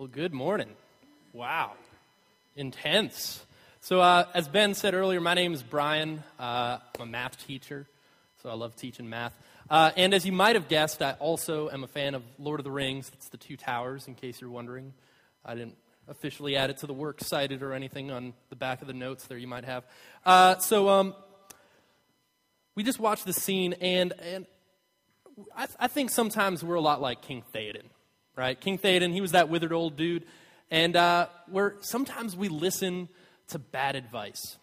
[0.00, 0.70] Well, good morning.
[1.34, 1.72] Wow.
[2.56, 3.44] Intense.
[3.82, 6.24] So, uh, as Ben said earlier, my name is Brian.
[6.38, 7.86] Uh, I'm a math teacher,
[8.42, 9.34] so I love teaching math.
[9.68, 12.64] Uh, and as you might have guessed, I also am a fan of Lord of
[12.64, 13.10] the Rings.
[13.12, 14.94] It's the Two Towers, in case you're wondering.
[15.44, 15.76] I didn't
[16.08, 19.26] officially add it to the works cited or anything on the back of the notes
[19.26, 19.84] there you might have.
[20.24, 21.14] Uh, so, um,
[22.74, 24.46] we just watched the scene, and, and
[25.54, 27.90] I, I think sometimes we're a lot like King Theoden
[28.36, 28.60] right?
[28.60, 30.24] King Theoden, he was that withered old dude.
[30.70, 33.08] And uh, where sometimes we listen
[33.48, 34.56] to bad advice.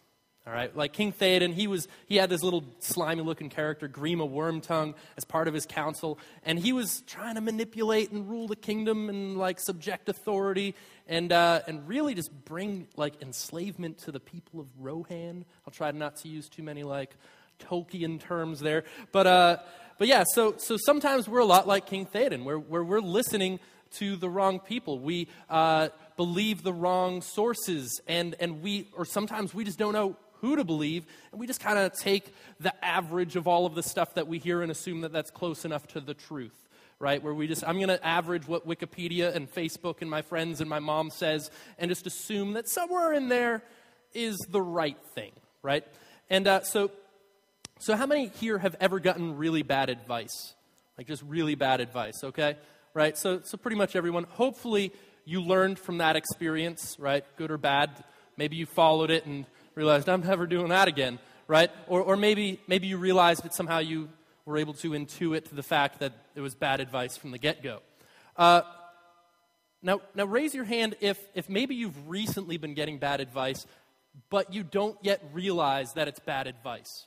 [0.48, 4.32] All right, like King Theoden, he was he had this little slimy looking character, Grima
[4.32, 8.56] Wormtongue, as part of his council, and he was trying to manipulate and rule the
[8.56, 10.74] kingdom and like subject authority
[11.06, 15.44] and uh, and really just bring like enslavement to the people of Rohan.
[15.66, 17.18] I'll try not to use too many like
[17.60, 19.58] Tolkien terms there, but uh,
[19.98, 23.60] but yeah, so, so sometimes we're a lot like King Theoden, where, where we're listening
[23.96, 25.00] to the wrong people.
[25.00, 30.16] We uh, believe the wrong sources, and, and we, or sometimes we just don't know
[30.42, 33.84] who to believe, and we just kind of take the average of all of the
[33.84, 36.54] stuff that we hear and assume that that's close enough to the truth
[37.00, 37.22] right?
[37.22, 40.70] Where we just, I'm going to average what Wikipedia and Facebook and my friends and
[40.70, 43.64] my mom says and just assume that somewhere in there
[44.14, 45.86] is the right thing, right?
[46.30, 46.92] And uh, so
[47.80, 50.54] so, how many here have ever gotten really bad advice?
[50.98, 52.58] Like just really bad advice, okay?
[52.94, 53.18] Right?
[53.18, 54.24] So, so pretty much everyone.
[54.24, 54.92] Hopefully,
[55.26, 57.24] you learned from that experience, right?
[57.38, 58.04] Good or bad.
[58.38, 61.70] Maybe you followed it and realized, I'm never doing that again, right?
[61.88, 64.10] Or, or maybe, maybe you realized that somehow you
[64.46, 67.82] were able to intuit the fact that it was bad advice from the get go.
[68.36, 68.62] Uh,
[69.84, 73.68] now, now, raise your hand if, if maybe you've recently been getting bad advice,
[74.30, 77.06] but you don't yet realize that it's bad advice.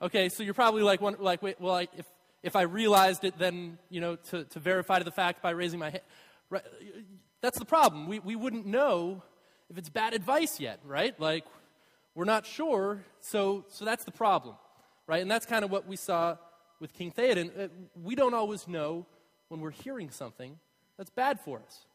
[0.00, 2.06] Okay, so you're probably like, one, like wait, well, like, if,
[2.42, 5.90] if I realized it, then, you know, to, to verify the fact by raising my
[5.90, 6.02] hand.
[6.50, 6.62] Right?
[7.40, 8.06] That's the problem.
[8.06, 9.22] We, we wouldn't know
[9.68, 11.18] if it's bad advice yet, right?
[11.18, 11.44] Like,
[12.14, 14.54] we're not sure, so, so that's the problem,
[15.06, 15.20] right?
[15.20, 16.36] And that's kind of what we saw
[16.80, 17.50] with King Theoden.
[17.58, 17.68] Uh,
[18.00, 19.04] we don't always know
[19.48, 20.58] when we're hearing something
[20.96, 21.86] that's bad for us,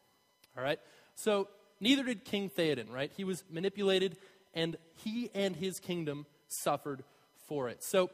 [0.57, 0.79] all right?
[1.15, 1.47] So,
[1.79, 3.11] neither did King Theoden, right?
[3.15, 4.17] He was manipulated,
[4.53, 7.03] and he and his kingdom suffered
[7.47, 7.83] for it.
[7.83, 8.09] So,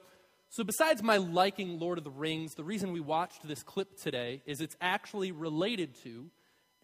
[0.50, 4.42] so besides my liking Lord of the Rings, the reason we watched this clip today
[4.46, 6.30] is it's actually related to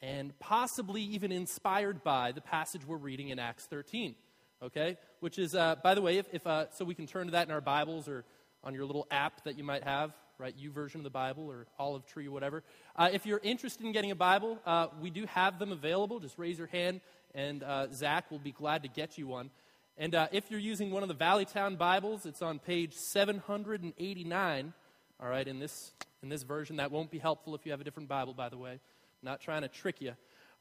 [0.02, 4.16] and possibly even inspired by the passage we're reading in Acts 13.
[4.62, 4.98] Okay?
[5.20, 7.48] Which is, uh, by the way, if, if uh, so we can turn to that
[7.48, 8.24] in our Bibles or
[8.64, 10.56] on your little app that you might have, right?
[10.58, 12.64] YouVersion of the Bible or Olive Tree or whatever.
[12.96, 16.20] Uh, if you're interested in getting a Bible, uh, we do have them available.
[16.20, 17.02] Just raise your hand,
[17.34, 19.50] and uh, Zach will be glad to get you one.
[19.98, 24.74] And uh, if you're using one of the Valleytown Bibles, it's on page 789.
[25.22, 26.76] All right, in this, in this version.
[26.78, 28.72] That won't be helpful if you have a different Bible, by the way.
[28.72, 28.80] I'm
[29.24, 30.12] not trying to trick you.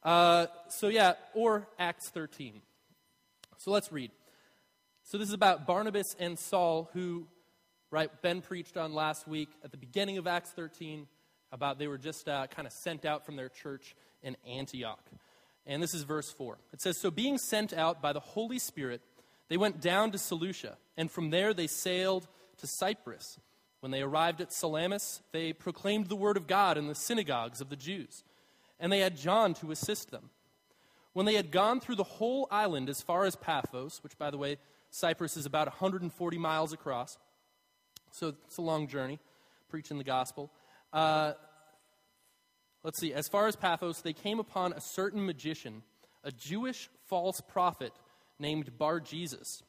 [0.04, 2.62] Uh, so, yeah, or Acts 13.
[3.56, 4.12] So let's read.
[5.02, 7.26] So, this is about Barnabas and Saul, who,
[7.90, 11.08] right, Ben preached on last week at the beginning of Acts 13
[11.50, 15.02] about they were just uh, kind of sent out from their church in Antioch.
[15.66, 16.56] And this is verse 4.
[16.72, 19.00] It says So, being sent out by the Holy Spirit,
[19.48, 22.26] they went down to Seleucia, and from there they sailed
[22.58, 23.38] to Cyprus.
[23.80, 27.68] When they arrived at Salamis, they proclaimed the word of God in the synagogues of
[27.68, 28.24] the Jews,
[28.80, 30.30] and they had John to assist them.
[31.12, 34.38] When they had gone through the whole island as far as Paphos, which, by the
[34.38, 34.56] way,
[34.90, 37.18] Cyprus is about 140 miles across,
[38.10, 39.18] so it's a long journey
[39.68, 40.50] preaching the gospel.
[40.92, 41.32] Uh,
[42.82, 45.82] let's see, as far as Paphos, they came upon a certain magician,
[46.22, 47.92] a Jewish false prophet
[48.38, 49.62] named Bar Jesus.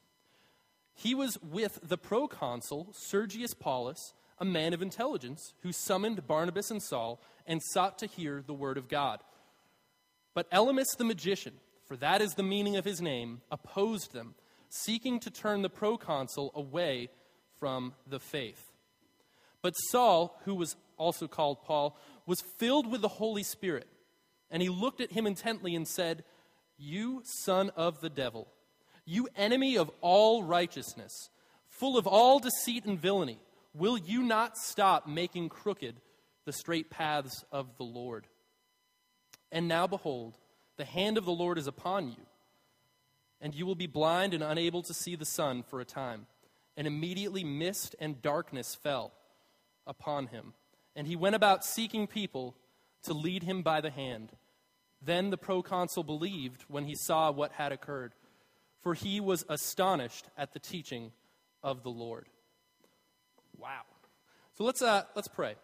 [0.94, 6.82] He was with the proconsul Sergius Paulus, a man of intelligence, who summoned Barnabas and
[6.82, 9.20] Saul and sought to hear the word of God.
[10.34, 11.54] But Elymas the magician,
[11.86, 14.36] for that is the meaning of his name, opposed them,
[14.70, 17.10] seeking to turn the proconsul away
[17.60, 18.72] from the faith.
[19.62, 23.88] But Saul, who was also called Paul, was filled with the Holy Spirit,
[24.50, 26.24] and he looked at him intently and said,
[26.78, 28.48] You son of the devil
[29.06, 31.30] you enemy of all righteousness,
[31.70, 33.40] full of all deceit and villainy,
[33.74, 35.96] will you not stop making crooked
[36.46, 38.28] the straight paths of the Lord?
[39.52, 40.38] And now, behold,
[40.78, 42.26] the hand of the Lord is upon you,
[43.40, 46.28] and you will be blind and unable to see the sun for a time.
[46.78, 49.14] And immediately mist and darkness fell
[49.88, 50.54] upon him.
[50.94, 52.54] And he went about seeking people
[53.04, 54.34] to lead him by the hand.
[55.02, 58.14] Then the proconsul believed when he saw what had occurred
[58.86, 61.12] for he was astonished at the teaching
[61.64, 62.28] of the Lord.
[63.58, 63.82] Wow.
[64.60, 65.56] So let's, uh, let's pray.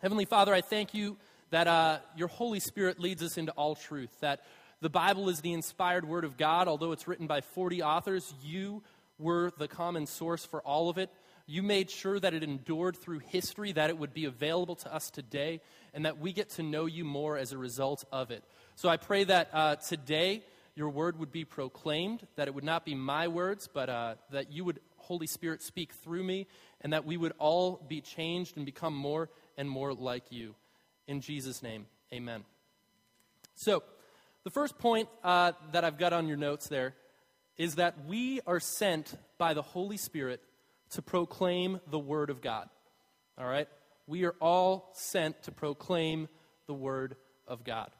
[0.00, 1.18] Heavenly Father, I thank you
[1.50, 4.40] that uh, your Holy Spirit leads us into all truth, that
[4.80, 6.66] the Bible is the inspired word of God.
[6.66, 8.82] Although it's written by 40 authors, you
[9.18, 11.10] were the common source for all of it.
[11.46, 15.10] You made sure that it endured through history, that it would be available to us
[15.10, 15.60] today,
[15.92, 18.42] and that we get to know you more as a result of it.
[18.76, 20.42] So I pray that uh, today
[20.74, 24.52] your word would be proclaimed, that it would not be my words, but uh, that
[24.52, 26.46] you would, Holy Spirit, speak through me,
[26.80, 30.54] and that we would all be changed and become more and more like you.
[31.06, 32.44] In Jesus' name, amen.
[33.54, 33.82] So,
[34.44, 36.94] the first point uh, that I've got on your notes there
[37.58, 40.40] is that we are sent by the Holy Spirit
[40.90, 42.68] to proclaim the Word of God.
[43.36, 43.68] All right?
[44.06, 46.28] We are all sent to proclaim
[46.66, 47.90] the Word of God.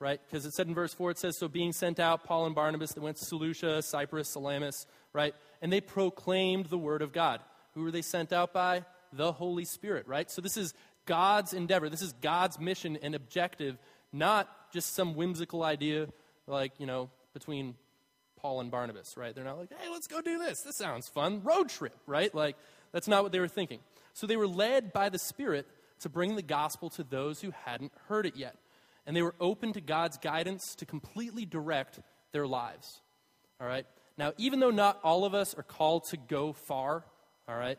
[0.00, 0.18] Right?
[0.26, 2.94] Because it said in verse 4, it says, So being sent out, Paul and Barnabas,
[2.94, 5.34] they went to Seleucia, Cyprus, Salamis, right?
[5.60, 7.40] And they proclaimed the Word of God.
[7.74, 8.84] Who were they sent out by?
[9.12, 10.30] The Holy Spirit, right?
[10.30, 10.72] So this is
[11.04, 11.90] God's endeavor.
[11.90, 13.78] This is God's mission and objective,
[14.12, 16.08] not just some whimsical idea
[16.46, 17.74] like, you know, between
[18.36, 19.34] Paul and Barnabas, right?
[19.34, 20.62] They're not like, hey, let's go do this.
[20.62, 21.42] This sounds fun.
[21.42, 22.34] Road trip, right?
[22.34, 22.56] Like,
[22.92, 23.80] that's not what they were thinking.
[24.14, 25.66] So they were led by the Spirit
[26.00, 28.56] to bring the gospel to those who hadn't heard it yet.
[29.06, 32.00] And they were open to God's guidance to completely direct
[32.32, 33.00] their lives.
[33.60, 33.86] All right?
[34.16, 37.04] Now, even though not all of us are called to go far,
[37.48, 37.78] all right?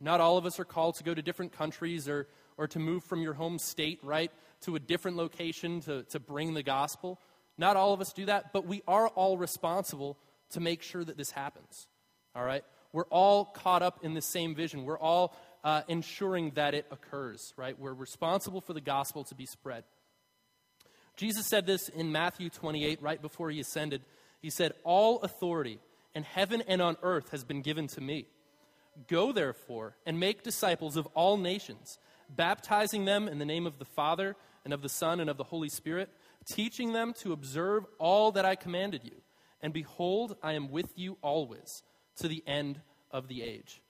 [0.00, 3.04] Not all of us are called to go to different countries or, or to move
[3.04, 4.30] from your home state, right,
[4.62, 7.20] to a different location to, to bring the gospel.
[7.56, 10.18] Not all of us do that, but we are all responsible
[10.50, 11.88] to make sure that this happens.
[12.34, 12.64] All right?
[12.92, 14.84] We're all caught up in the same vision.
[14.84, 17.78] We're all uh, ensuring that it occurs, right?
[17.78, 19.84] We're responsible for the gospel to be spread.
[21.18, 24.02] Jesus said this in Matthew 28, right before he ascended.
[24.40, 25.80] He said, All authority
[26.14, 28.28] in heaven and on earth has been given to me.
[29.08, 31.98] Go, therefore, and make disciples of all nations,
[32.30, 35.44] baptizing them in the name of the Father, and of the Son, and of the
[35.44, 36.08] Holy Spirit
[36.46, 39.22] teaching them to observe all that I commanded you.
[39.60, 41.82] And behold, I am with you always
[42.16, 42.80] to the end
[43.10, 43.82] of the age.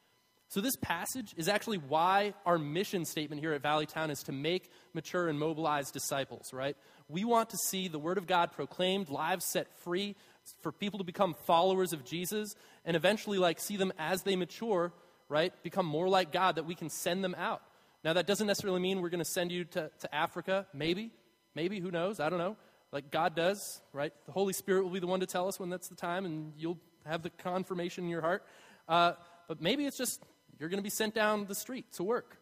[0.51, 4.33] So, this passage is actually why our mission statement here at Valley Town is to
[4.33, 6.75] make mature and mobilize disciples, right?
[7.07, 10.17] We want to see the Word of God proclaimed, lives set free,
[10.63, 12.55] for people to become followers of Jesus,
[12.87, 14.93] and eventually, like, see them as they mature,
[15.29, 15.53] right?
[15.63, 17.61] Become more like God, that we can send them out.
[18.03, 21.11] Now, that doesn't necessarily mean we're going to send you to, to Africa, maybe.
[21.55, 22.21] Maybe, who knows?
[22.21, 22.57] I don't know.
[22.91, 24.13] Like God does, right?
[24.25, 26.53] The Holy Spirit will be the one to tell us when that's the time, and
[26.57, 28.45] you'll have the confirmation in your heart.
[28.89, 29.13] Uh,
[29.47, 30.23] but maybe it's just
[30.59, 32.39] you're going to be sent down the street to work,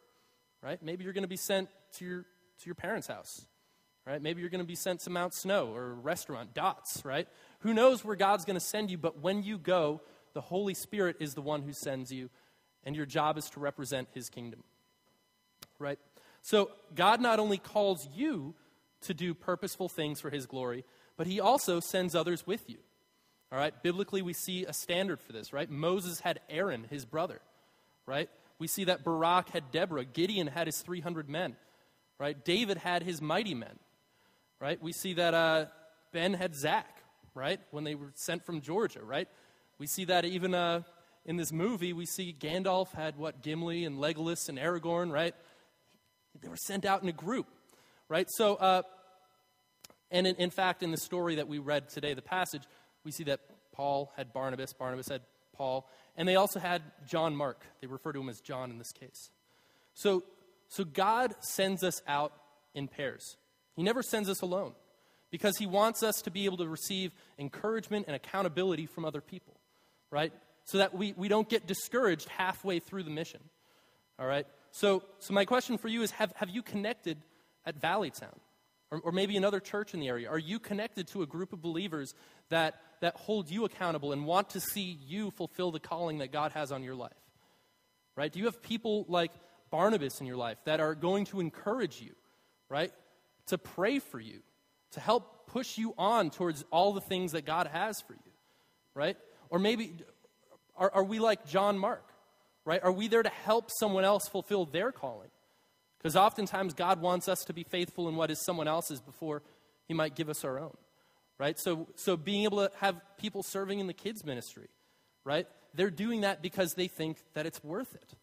[0.62, 0.82] right?
[0.82, 3.46] Maybe you're going to be sent to your, to your parents' house,
[4.06, 4.20] right?
[4.20, 7.28] Maybe you're going to be sent to Mount Snow or a restaurant, dots, right?
[7.60, 10.00] Who knows where God's going to send you, but when you go,
[10.32, 12.30] the Holy Spirit is the one who sends you,
[12.84, 14.62] and your job is to represent His kingdom,
[15.78, 15.98] right?
[16.42, 18.54] So God not only calls you
[19.02, 20.84] to do purposeful things for his glory,
[21.16, 22.78] but he also sends others with you.
[23.50, 23.74] All right?
[23.82, 25.70] Biblically, we see a standard for this, right?
[25.70, 27.40] Moses had Aaron, his brother,
[28.06, 28.28] right?
[28.58, 31.56] We see that Barak had Deborah, Gideon had his 300 men,
[32.18, 32.42] right?
[32.44, 33.78] David had his mighty men,
[34.60, 34.80] right?
[34.82, 35.66] We see that uh,
[36.12, 37.02] Ben had Zach,
[37.34, 37.60] right?
[37.70, 39.28] When they were sent from Georgia, right?
[39.78, 40.82] We see that even uh,
[41.26, 43.42] in this movie, we see Gandalf had what?
[43.42, 45.34] Gimli and Legolas and Aragorn, right?
[46.40, 47.46] They were sent out in a group,
[48.08, 48.28] right?
[48.30, 48.82] So, uh,
[50.10, 52.62] and in, in fact, in the story that we read today, the passage,
[53.04, 53.40] we see that
[53.72, 55.22] Paul had Barnabas, Barnabas had
[55.56, 57.64] Paul, and they also had John Mark.
[57.80, 59.30] They refer to him as John in this case.
[59.94, 60.24] So,
[60.68, 62.32] so God sends us out
[62.74, 63.36] in pairs.
[63.74, 64.72] He never sends us alone
[65.30, 69.56] because he wants us to be able to receive encouragement and accountability from other people,
[70.10, 70.32] right?
[70.64, 73.40] So that we, we don't get discouraged halfway through the mission,
[74.18, 74.46] all right?
[74.70, 77.18] So, so my question for you is have, have you connected
[77.64, 78.38] at Valley Town?
[78.90, 80.28] Or, or maybe another church in the area?
[80.28, 82.14] Are you connected to a group of believers
[82.50, 86.52] that, that hold you accountable and want to see you fulfill the calling that God
[86.52, 87.12] has on your life?
[88.16, 88.32] Right?
[88.32, 89.32] Do you have people like
[89.70, 92.14] Barnabas in your life that are going to encourage you,
[92.68, 92.92] right?
[93.48, 94.40] To pray for you,
[94.92, 98.32] to help push you on towards all the things that God has for you,
[98.94, 99.16] right?
[99.50, 99.94] Or maybe
[100.76, 102.04] are, are we like John Mark,
[102.64, 102.82] right?
[102.82, 105.30] Are we there to help someone else fulfill their calling?
[105.98, 109.42] Because oftentimes God wants us to be faithful in what is someone else's before
[109.88, 110.76] He might give us our own,
[111.38, 111.58] right?
[111.58, 114.68] So, so being able to have people serving in the kids' ministry,
[115.24, 115.46] right?
[115.74, 118.14] They're doing that because they think that it's worth it,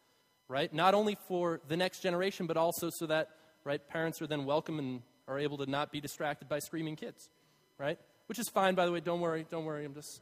[0.48, 0.74] right?
[0.74, 3.30] Not only for the next generation, but also so that,
[3.64, 7.30] right, parents are then welcome and are able to not be distracted by screaming kids,
[7.78, 8.00] right?
[8.28, 9.00] Which is fine, by the way.
[9.00, 9.86] Don't worry, don't worry.
[9.86, 10.22] I'm just,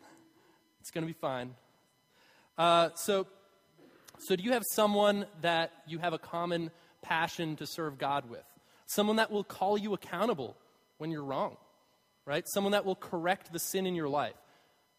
[0.80, 1.54] it's going to be fine.
[2.58, 3.26] Uh, so,
[4.18, 6.70] so do you have someone that you have a common
[7.02, 8.44] passion to serve God with,
[8.86, 10.56] someone that will call you accountable
[10.98, 11.56] when you're wrong,
[12.26, 12.46] right?
[12.48, 14.34] Someone that will correct the sin in your life,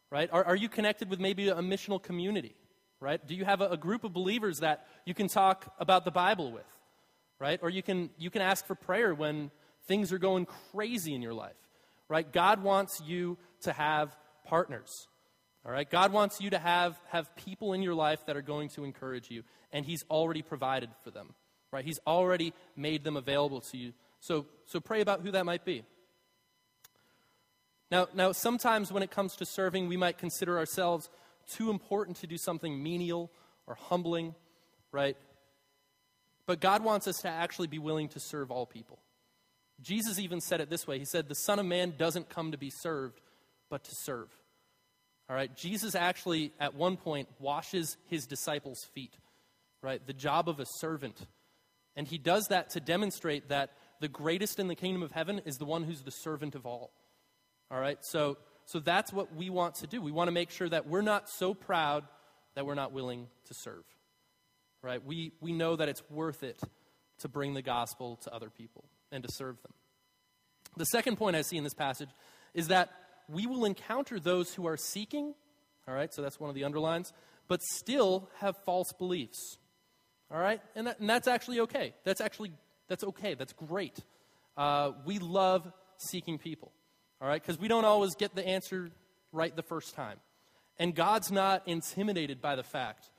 [0.10, 0.30] right?
[0.32, 2.56] Are, are you connected with maybe a missional community,
[3.00, 3.26] right?
[3.26, 6.52] Do you have a, a group of believers that you can talk about the Bible
[6.52, 6.66] with,
[7.40, 7.60] right?
[7.62, 9.52] Or you can, you can ask for prayer when
[9.88, 11.56] things are going crazy in your life,
[12.08, 12.32] right?
[12.32, 14.16] God wants you to have
[14.46, 15.08] partners,
[15.66, 15.90] all right?
[15.90, 19.30] God wants you to have, have people in your life that are going to encourage
[19.30, 19.44] you,
[19.74, 21.34] and He's already provided for them,
[21.74, 21.84] right?
[21.84, 23.92] He's already made them available to you.
[24.22, 25.84] So, so pray about who that might be.
[27.90, 31.10] Now, now, sometimes when it comes to serving, we might consider ourselves
[31.50, 33.32] too important to do something menial
[33.66, 34.36] or humbling,
[34.92, 35.16] right?
[36.46, 39.00] But God wants us to actually be willing to serve all people.
[39.82, 42.58] Jesus even said it this way He said, The Son of Man doesn't come to
[42.58, 43.22] be served,
[43.70, 44.30] but to serve.
[45.30, 49.14] All right, Jesus actually, at one point, washes his disciples' feet,
[49.82, 50.06] right?
[50.06, 51.18] The job of a servant.
[51.98, 55.58] And he does that to demonstrate that the greatest in the kingdom of heaven is
[55.58, 56.92] the one who's the servant of all.
[57.70, 60.02] All right, so, so that's what we want to do.
[60.02, 62.06] We want to make sure that we're not so proud
[62.56, 63.84] that we're not willing to serve.
[64.82, 65.04] Right?
[65.04, 66.60] We, we know that it's worth it
[67.20, 69.74] to bring the gospel to other people and to serve them.
[70.78, 72.10] The second point I see in this passage
[72.54, 72.90] is that
[73.30, 75.34] we will encounter those who are seeking,
[75.88, 77.12] all right, so that's one of the underlines,
[77.48, 79.58] but still have false beliefs.
[80.32, 80.62] All right?
[80.76, 81.94] And, that, and that's actually okay.
[82.04, 82.52] That's actually,
[82.88, 83.34] that's okay.
[83.34, 84.00] That's great.
[84.56, 86.72] Uh, we love seeking people,
[87.22, 87.42] all right?
[87.42, 88.90] Because we don't always get the answer
[89.32, 90.18] right the first time.
[90.80, 93.10] And God's not intimidated by the fact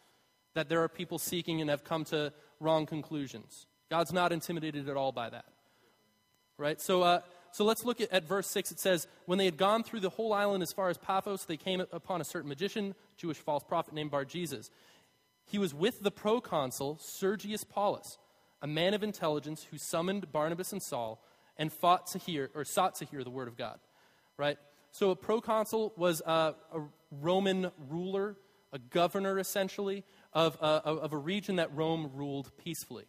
[0.55, 3.67] that there are people seeking and have come to wrong conclusions.
[3.91, 5.47] God's not intimidated at all by that.
[6.57, 6.81] Right?
[6.81, 7.21] So, uh,
[7.53, 8.73] so let's look at, at, verse 6.
[8.73, 11.57] It says, When they had gone through the whole island as far as Paphos, they
[11.57, 14.71] came upon a certain magician, Jewish false prophet named Bar Jesus.
[15.47, 18.19] He was with the proconsul, Sergius Paulus,
[18.61, 21.23] a man of intelligence who summoned Barnabas and Saul
[21.57, 23.79] and fought to hear, or sought to hear the word of God.
[24.39, 24.57] Right?
[24.93, 26.81] So a proconsul was a, a
[27.11, 28.37] Roman ruler,
[28.73, 33.05] a governor essentially, of, uh, of a region that Rome ruled peacefully.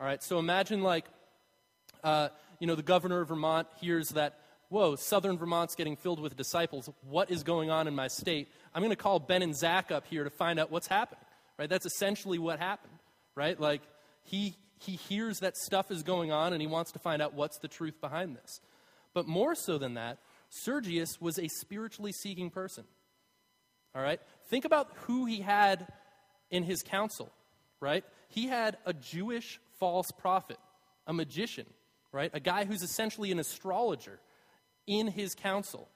[0.00, 1.06] All right, so imagine like,
[2.02, 2.28] uh,
[2.58, 6.90] you know, the governor of Vermont hears that, whoa, southern Vermont's getting filled with disciples.
[7.08, 8.48] What is going on in my state?
[8.74, 11.24] I'm going to call Ben and Zach up here to find out what's happening.
[11.58, 11.68] Right?
[11.68, 12.98] That's essentially what happened.
[13.36, 13.58] Right?
[13.58, 13.82] Like,
[14.22, 17.58] he, he hears that stuff is going on and he wants to find out what's
[17.58, 18.60] the truth behind this.
[19.12, 20.18] But more so than that,
[20.54, 22.84] Sergius was a spiritually seeking person.
[23.94, 24.20] All right?
[24.48, 25.88] Think about who he had
[26.50, 27.32] in his council,
[27.80, 28.04] right?
[28.28, 30.58] He had a Jewish false prophet,
[31.06, 31.66] a magician,
[32.12, 32.30] right?
[32.32, 34.20] A guy who's essentially an astrologer
[34.86, 35.88] in his council.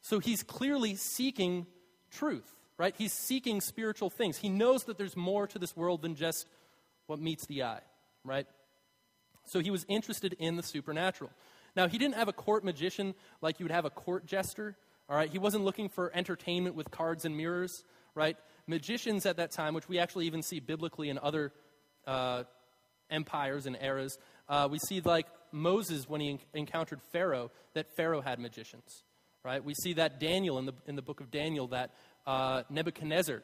[0.00, 1.66] So he's clearly seeking
[2.10, 2.94] truth, right?
[2.96, 4.38] He's seeking spiritual things.
[4.38, 6.46] He knows that there's more to this world than just
[7.06, 7.82] what meets the eye,
[8.24, 8.46] right?
[9.44, 11.30] So he was interested in the supernatural.
[11.74, 14.76] Now, he didn't have a court magician like you would have a court jester,
[15.08, 15.30] all right?
[15.30, 18.36] He wasn't looking for entertainment with cards and mirrors, right?
[18.66, 21.52] Magicians at that time, which we actually even see biblically in other
[22.06, 22.44] uh,
[23.10, 28.20] empires and eras, uh, we see like Moses when he en- encountered Pharaoh, that Pharaoh
[28.20, 29.04] had magicians,
[29.44, 29.64] right?
[29.64, 31.92] We see that Daniel in the, in the book of Daniel, that
[32.26, 33.42] uh, Nebuchadnezzar,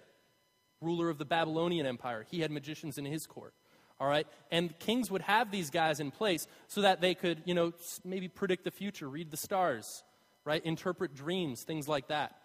[0.80, 3.54] ruler of the Babylonian Empire, he had magicians in his court.
[4.00, 4.26] All right?
[4.50, 7.72] And kings would have these guys in place so that they could, you know,
[8.04, 10.04] maybe predict the future, read the stars,
[10.44, 10.64] right?
[10.64, 12.36] Interpret dreams, things like that.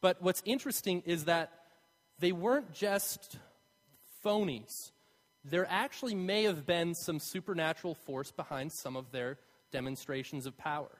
[0.00, 1.52] But what's interesting is that
[2.18, 3.38] they weren't just
[4.24, 4.90] phonies.
[5.44, 9.38] There actually may have been some supernatural force behind some of their
[9.70, 10.90] demonstrations of power.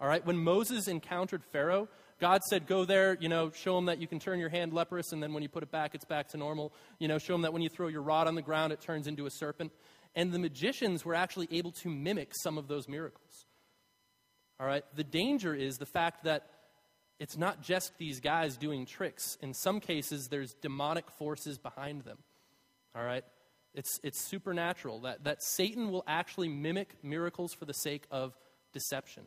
[0.00, 1.88] All right, when Moses encountered Pharaoh,
[2.20, 5.12] God said, Go there, you know, show them that you can turn your hand leprous,
[5.12, 6.72] and then when you put it back, it's back to normal.
[6.98, 9.06] You know, show them that when you throw your rod on the ground, it turns
[9.06, 9.72] into a serpent.
[10.14, 13.46] And the magicians were actually able to mimic some of those miracles.
[14.58, 16.48] All right, the danger is the fact that
[17.18, 19.36] it's not just these guys doing tricks.
[19.42, 22.18] In some cases, there's demonic forces behind them.
[22.94, 23.24] All right?
[23.74, 28.36] It's, it's supernatural that, that Satan will actually mimic miracles for the sake of
[28.72, 29.24] deception.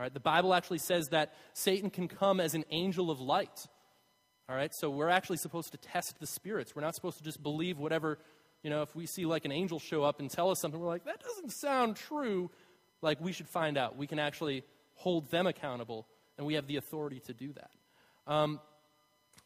[0.00, 0.14] All right?
[0.14, 3.66] The Bible actually says that Satan can come as an angel of light.
[4.48, 4.74] All right?
[4.74, 6.74] So we're actually supposed to test the spirits.
[6.74, 8.18] We're not supposed to just believe whatever,
[8.62, 10.86] you know, if we see like an angel show up and tell us something, we're
[10.86, 12.50] like, that doesn't sound true.
[13.02, 13.98] Like, we should find out.
[13.98, 14.64] We can actually
[14.94, 16.06] hold them accountable
[16.38, 17.70] and we have the authority to do that.
[18.26, 18.58] Um,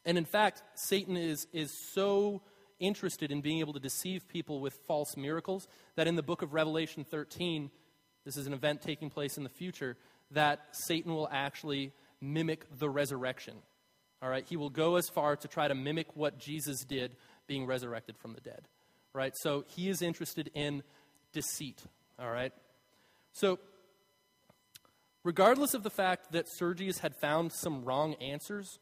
[0.05, 2.43] and in fact, Satan is, is so
[2.79, 6.53] interested in being able to deceive people with false miracles that in the book of
[6.53, 7.71] Revelation 13,
[8.23, 9.97] this is an event taking place in the future,
[10.31, 11.91] that Satan will actually
[12.21, 13.55] mimic the resurrection.
[14.21, 17.15] All right, he will go as far to try to mimic what Jesus did
[17.47, 18.67] being resurrected from the dead.
[19.13, 19.33] Right?
[19.41, 20.83] So he is interested in
[21.31, 21.83] deceit.
[22.19, 22.51] All right?
[23.33, 23.59] So,
[25.23, 28.79] regardless of the fact that Sergius had found some wrong answers,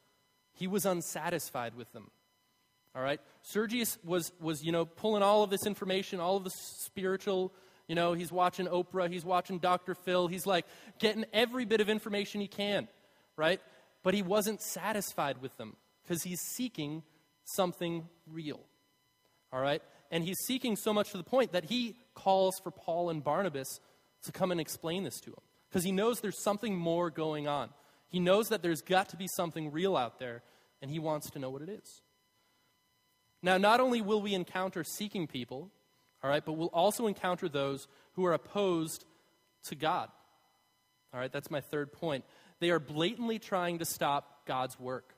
[0.54, 2.12] he was unsatisfied with them.
[2.96, 3.20] All right?
[3.42, 6.52] Sergius was, was, you know, pulling all of this information, all of the
[6.86, 7.52] spiritual,
[7.88, 9.96] you know, he's watching Oprah, he's watching Dr.
[9.96, 10.66] Phil, he's like
[11.00, 12.88] getting every bit of information he can,
[13.36, 13.62] right?
[14.04, 17.04] But he wasn't satisfied with them because he's seeking
[17.44, 18.60] something real.
[19.52, 19.82] All right?
[20.12, 23.80] And he's seeking so much to the point that he calls for Paul and Barnabas
[24.24, 27.70] to come and explain this to him because he knows there's something more going on.
[28.08, 30.44] He knows that there's got to be something real out there,
[30.82, 32.02] and he wants to know what it is.
[33.42, 35.72] Now, not only will we encounter seeking people,
[36.24, 39.06] all right, but we'll also encounter those who are opposed
[39.66, 40.10] to God.
[41.14, 42.24] All right, that's my third point.
[42.60, 45.14] They are blatantly trying to stop God's work.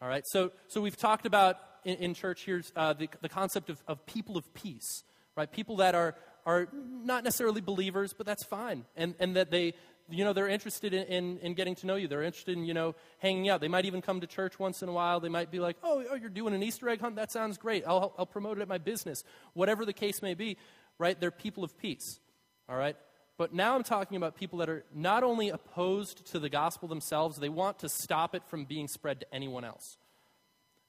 [0.00, 3.70] All right, so, so we've talked about in, in church here uh, the, the concept
[3.70, 5.02] of, of people of peace,
[5.36, 5.50] right?
[5.50, 6.14] People that are,
[6.46, 8.84] are not necessarily believers, but that's fine.
[8.96, 9.74] And, and that they,
[10.10, 12.08] you know, they're interested in, in, in, getting to know you.
[12.08, 13.60] They're interested in, you know, hanging out.
[13.60, 15.20] They might even come to church once in a while.
[15.20, 17.16] They might be like, oh, oh you're doing an Easter egg hunt?
[17.16, 17.84] That sounds great.
[17.86, 19.22] I'll, I'll promote it at my business.
[19.52, 20.56] Whatever the case may be,
[20.98, 21.18] right?
[21.20, 22.20] They're people of peace,
[22.68, 22.96] all right?
[23.36, 27.36] But now I'm talking about people that are not only opposed to the gospel themselves,
[27.36, 29.98] they want to stop it from being spread to anyone else.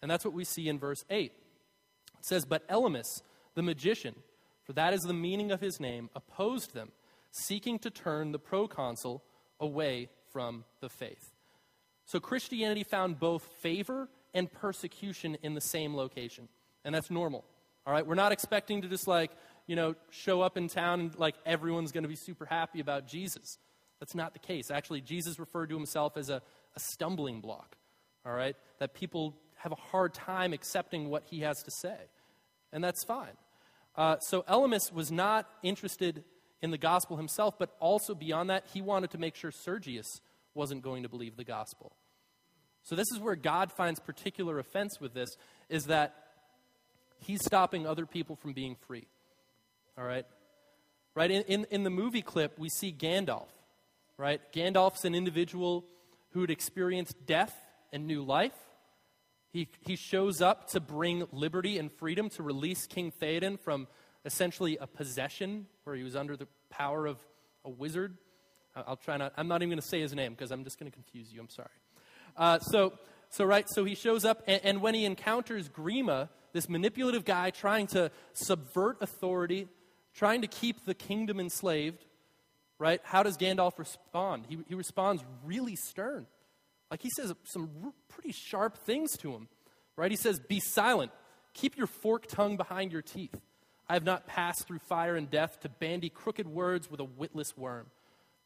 [0.02, 1.26] And that's what we see in verse 8.
[1.26, 3.22] It says, But Elymas,
[3.54, 4.16] the magician,
[4.64, 6.92] for that is the meaning of his name, opposed them
[7.32, 9.24] seeking to turn the proconsul
[9.60, 11.34] away from the faith.
[12.06, 16.48] So Christianity found both favor and persecution in the same location.
[16.84, 17.46] And that's normal.
[17.86, 18.06] All right?
[18.06, 19.32] We're not expecting to just like,
[19.68, 23.08] you know, show up in town and like everyone's going to be super happy about
[23.08, 23.58] Jesus.
[24.00, 24.72] That's not the case.
[24.72, 26.42] Actually, Jesus referred to himself as a,
[26.76, 27.76] a stumbling block.
[28.26, 28.56] All right?
[28.80, 31.98] That people have a hard time accepting what he has to say.
[32.72, 33.38] And that's fine.
[33.96, 36.24] Uh, so Elymas was not interested
[36.62, 40.22] in the gospel himself, but also beyond that, he wanted to make sure Sergius
[40.54, 41.94] wasn't going to believe the gospel.
[42.84, 45.30] So this is where God finds particular offense with this,
[45.70, 46.16] is that
[47.20, 49.08] he's stopping other people from being free.
[49.98, 50.26] All right?
[51.16, 51.32] Right?
[51.32, 53.48] In, in, in the movie clip, we see Gandalf.
[54.18, 54.42] Right?
[54.52, 55.86] Gandalf's an individual
[56.32, 57.56] who had experienced death
[57.94, 58.54] and new life.
[59.52, 63.88] He, he shows up to bring liberty and freedom, to release King Theoden from
[64.30, 67.18] essentially a possession where he was under the power of
[67.66, 68.16] a wizard.
[68.76, 70.90] I'll try not, I'm not even going to say his name because I'm just going
[70.90, 71.42] to confuse you.
[71.42, 71.68] I'm sorry.
[72.38, 72.94] Uh, so,
[73.30, 77.50] so, right, so he shows up, and, and when he encounters Grima, this manipulative guy
[77.50, 79.68] trying to subvert authority,
[80.14, 82.06] trying to keep the kingdom enslaved,
[82.78, 84.46] right, how does Gandalf respond?
[84.48, 86.28] He, he responds really stern.
[86.92, 89.48] Like he says some r- pretty sharp things to him,
[89.96, 90.12] right?
[90.12, 91.12] He says, Be silent,
[91.56, 93.36] keep your forked tongue behind your teeth.
[93.90, 97.58] I have not passed through fire and death to bandy crooked words with a witless
[97.58, 97.88] worm.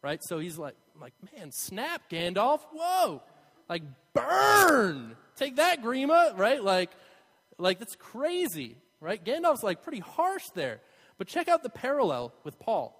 [0.01, 0.21] Right?
[0.23, 2.61] So he's like, like, man, snap, Gandalf.
[2.73, 3.21] Whoa.
[3.69, 5.15] Like, burn.
[5.35, 6.37] Take that, Grima.
[6.37, 6.63] Right?
[6.63, 6.91] Like,
[7.57, 8.77] like that's crazy.
[9.01, 9.23] Right?
[9.23, 10.79] Gandalf's like pretty harsh there.
[11.17, 12.99] But check out the parallel with Paul.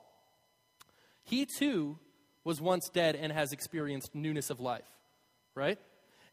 [1.24, 1.98] He too
[2.44, 4.84] was once dead and has experienced newness of life.
[5.56, 5.80] Right?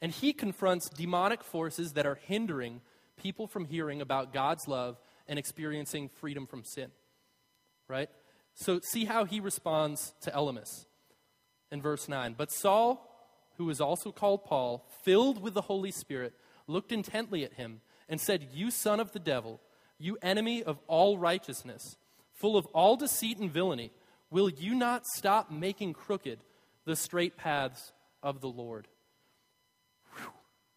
[0.03, 2.81] And he confronts demonic forces that are hindering
[3.17, 4.97] people from hearing about God's love
[5.31, 6.91] and experiencing freedom from sin.
[7.89, 8.11] Right?
[8.55, 10.87] So see how he responds to Elymas
[11.71, 12.35] in verse 9.
[12.37, 13.07] But Saul,
[13.57, 16.35] who was also called Paul, filled with the Holy Spirit,
[16.67, 19.61] looked intently at him and said, You son of the devil,
[19.99, 21.97] you enemy of all righteousness,
[22.33, 23.93] full of all deceit and villainy,
[24.31, 26.41] will you not stop making crooked
[26.87, 28.89] the straight paths of the Lord?
[30.17, 30.33] Whew.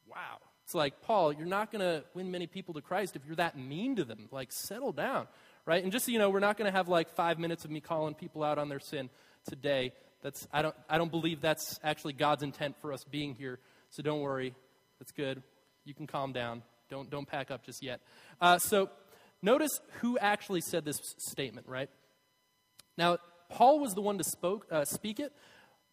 [0.08, 0.38] Wow.
[0.64, 3.58] It's like, Paul, you're not going to win many people to Christ if you're that
[3.58, 4.30] mean to them.
[4.32, 5.28] Like, settle down,
[5.66, 5.84] right?
[5.84, 7.82] And just so you know, we're not going to have like five minutes of me
[7.82, 9.10] calling people out on their sin
[9.48, 9.92] today.
[10.22, 13.60] That's, I, don't, I don't believe that's actually God's intent for us being here.
[13.90, 14.56] So don't worry.
[15.00, 15.44] That's good.
[15.84, 16.64] You can calm down.
[16.90, 18.00] Don't, don't pack up just yet.
[18.40, 18.90] Uh, so
[19.42, 21.90] notice who actually said this statement, right?
[22.98, 23.18] Now,
[23.50, 25.34] Paul was the one to spoke, uh, speak it,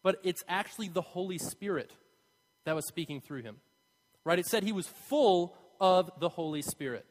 [0.05, 1.91] but it's actually the Holy Spirit
[2.65, 3.57] that was speaking through him
[4.25, 4.39] right?
[4.39, 7.07] It said he was full of the Holy Spirit.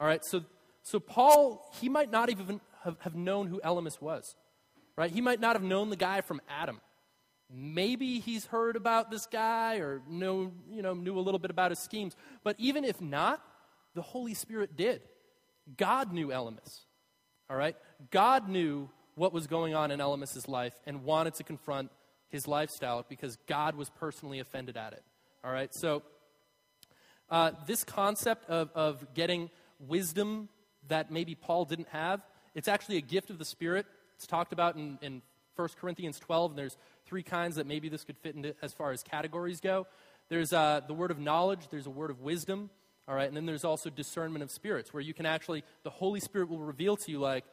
[0.00, 0.44] All right, so,
[0.82, 4.36] so Paul, he might not even have, have known who Elymas was,
[4.96, 5.10] right?
[5.10, 6.80] He might not have known the guy from Adam.
[7.50, 11.70] Maybe he's heard about this guy or know, you know, knew a little bit about
[11.70, 12.14] his schemes.
[12.44, 13.42] But even if not,
[13.94, 15.00] the Holy Spirit did.
[15.76, 16.80] God knew Elymas.
[17.48, 17.76] All right?
[18.10, 21.90] God knew what was going on in Elymas's life and wanted to confront
[22.28, 25.02] his lifestyle because God was personally offended at it.
[25.42, 25.74] All right?
[25.74, 26.02] So
[27.30, 30.48] uh, this concept of, of getting wisdom
[30.88, 32.22] that maybe Paul didn't have
[32.58, 33.86] it's actually a gift of the Spirit.
[34.16, 35.22] It's talked about in, in
[35.54, 38.90] 1 Corinthians 12, and there's three kinds that maybe this could fit into as far
[38.90, 39.86] as categories go.
[40.28, 42.70] There's uh, the word of knowledge, there's a word of wisdom,
[43.06, 46.18] all right, and then there's also discernment of spirits, where you can actually, the Holy
[46.18, 47.44] Spirit will reveal to you, like,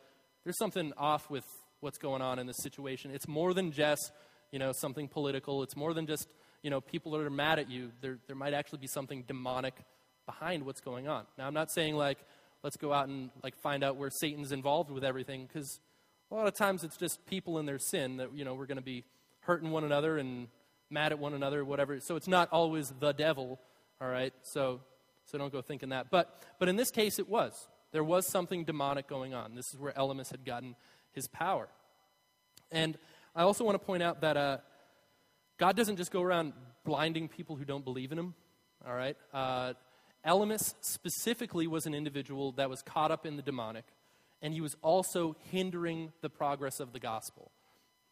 [0.43, 1.45] there's something off with
[1.81, 3.11] what's going on in this situation.
[3.11, 4.11] It's more than just,
[4.51, 5.61] you know, something political.
[5.61, 6.27] It's more than just,
[6.65, 7.91] you know, people that are mad at you.
[8.01, 9.75] There, there might actually be something demonic
[10.25, 11.25] behind what's going on.
[11.37, 12.17] Now, I'm not saying, like,
[12.63, 15.79] let's go out and, like, find out where Satan's involved with everything, because
[16.31, 18.79] a lot of times it's just people in their sin that, you know, we're going
[18.79, 19.03] to be
[19.41, 20.47] hurting one another and
[20.89, 21.99] mad at one another, whatever.
[21.99, 23.59] So it's not always the devil,
[24.01, 24.33] all right?
[24.41, 24.81] So,
[25.25, 26.07] so don't go thinking that.
[26.09, 27.67] But, but in this case, it was.
[27.91, 29.53] There was something demonic going on.
[29.53, 30.75] This is where Elymas had gotten
[31.11, 31.67] his power.
[32.71, 32.97] And
[33.35, 34.57] I also want to point out that uh,
[35.57, 38.33] God doesn't just go around blinding people who don't believe in him,
[38.85, 39.17] all right?
[39.33, 39.73] Uh,
[40.25, 43.85] Elymas specifically was an individual that was caught up in the demonic,
[44.41, 47.51] and he was also hindering the progress of the gospel,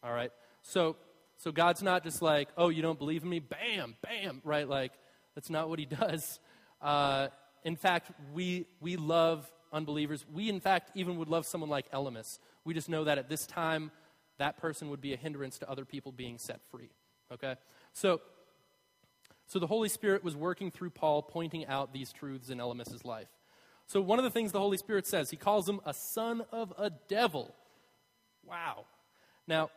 [0.04, 0.32] all right?
[0.62, 0.96] So
[1.38, 3.40] so God's not just like, oh, you don't believe in me?
[3.40, 4.68] Bam, bam, right?
[4.68, 4.94] Like,
[5.36, 6.40] that's not what he does.
[6.82, 7.28] Uh,
[7.64, 10.26] in fact, we, we love unbelievers.
[10.32, 12.40] We, in fact, even would love someone like Elymas.
[12.64, 13.92] We just know that at this time,
[14.38, 16.92] that person would be a hindrance to other people being set free.
[17.34, 17.56] Okay?
[17.94, 18.22] So,
[19.48, 23.28] so the Holy Spirit was working through Paul, pointing out these truths in Elymas's life.
[23.88, 26.74] So one of the things the Holy Spirit says, he calls him a son of
[26.78, 27.54] a devil.
[28.46, 28.86] Wow.
[29.48, 29.70] Now,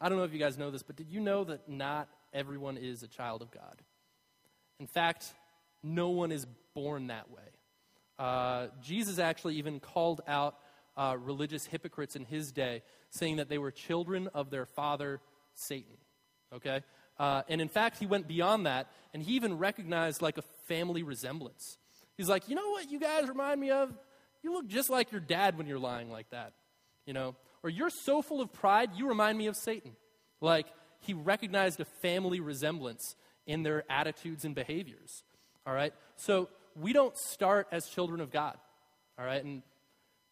[0.00, 2.76] I don't know if you guys know this, but did you know that not everyone
[2.76, 3.82] is a child of God?
[4.78, 5.32] In fact,
[5.82, 7.42] no one is born that way.
[8.18, 10.56] Uh, Jesus actually even called out
[10.96, 15.20] uh, religious hypocrites in his day, saying that they were children of their father,
[15.56, 15.96] Satan.
[16.54, 16.82] Okay?
[17.18, 21.02] Uh, and in fact, he went beyond that, and he even recognized like a family
[21.02, 21.78] resemblance.
[22.16, 23.92] He's like, you know what you guys remind me of?
[24.42, 26.52] You look just like your dad when you're lying like that.
[27.06, 29.92] You know, or you're so full of pride, you remind me of Satan.
[30.40, 30.66] Like,
[31.00, 33.16] he recognized a family resemblance
[33.46, 35.22] in their attitudes and behaviors.
[35.66, 35.92] All right?
[36.16, 38.56] So, we don't start as children of God.
[39.18, 39.42] All right?
[39.42, 39.62] And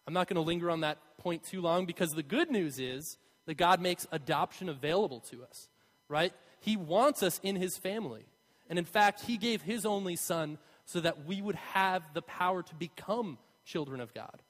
[0.07, 3.17] I'm not going to linger on that point too long because the good news is
[3.47, 5.69] that God makes adoption available to us.
[6.09, 6.33] Right?
[6.61, 8.25] He wants us in his family.
[8.69, 12.63] And in fact, he gave his only son so that we would have the power
[12.63, 14.43] to become children of God.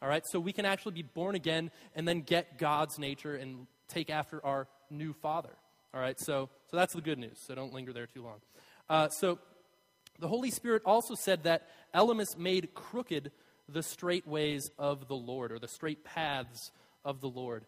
[0.00, 3.68] All right, so we can actually be born again and then get God's nature and
[3.88, 5.52] take after our new Father.
[5.94, 8.40] All right, so, so that's the good news, so don't linger there too long.
[8.90, 9.38] Uh, so
[10.18, 13.30] the Holy Spirit also said that Elymas made crooked
[13.68, 16.72] the straight ways of the Lord, or the straight paths
[17.04, 17.64] of the Lord.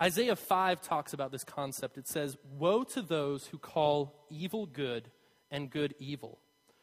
[0.00, 1.96] Isaiah 5 talks about this concept.
[1.96, 5.10] It says, Woe to those who call evil good
[5.50, 6.38] and good evil,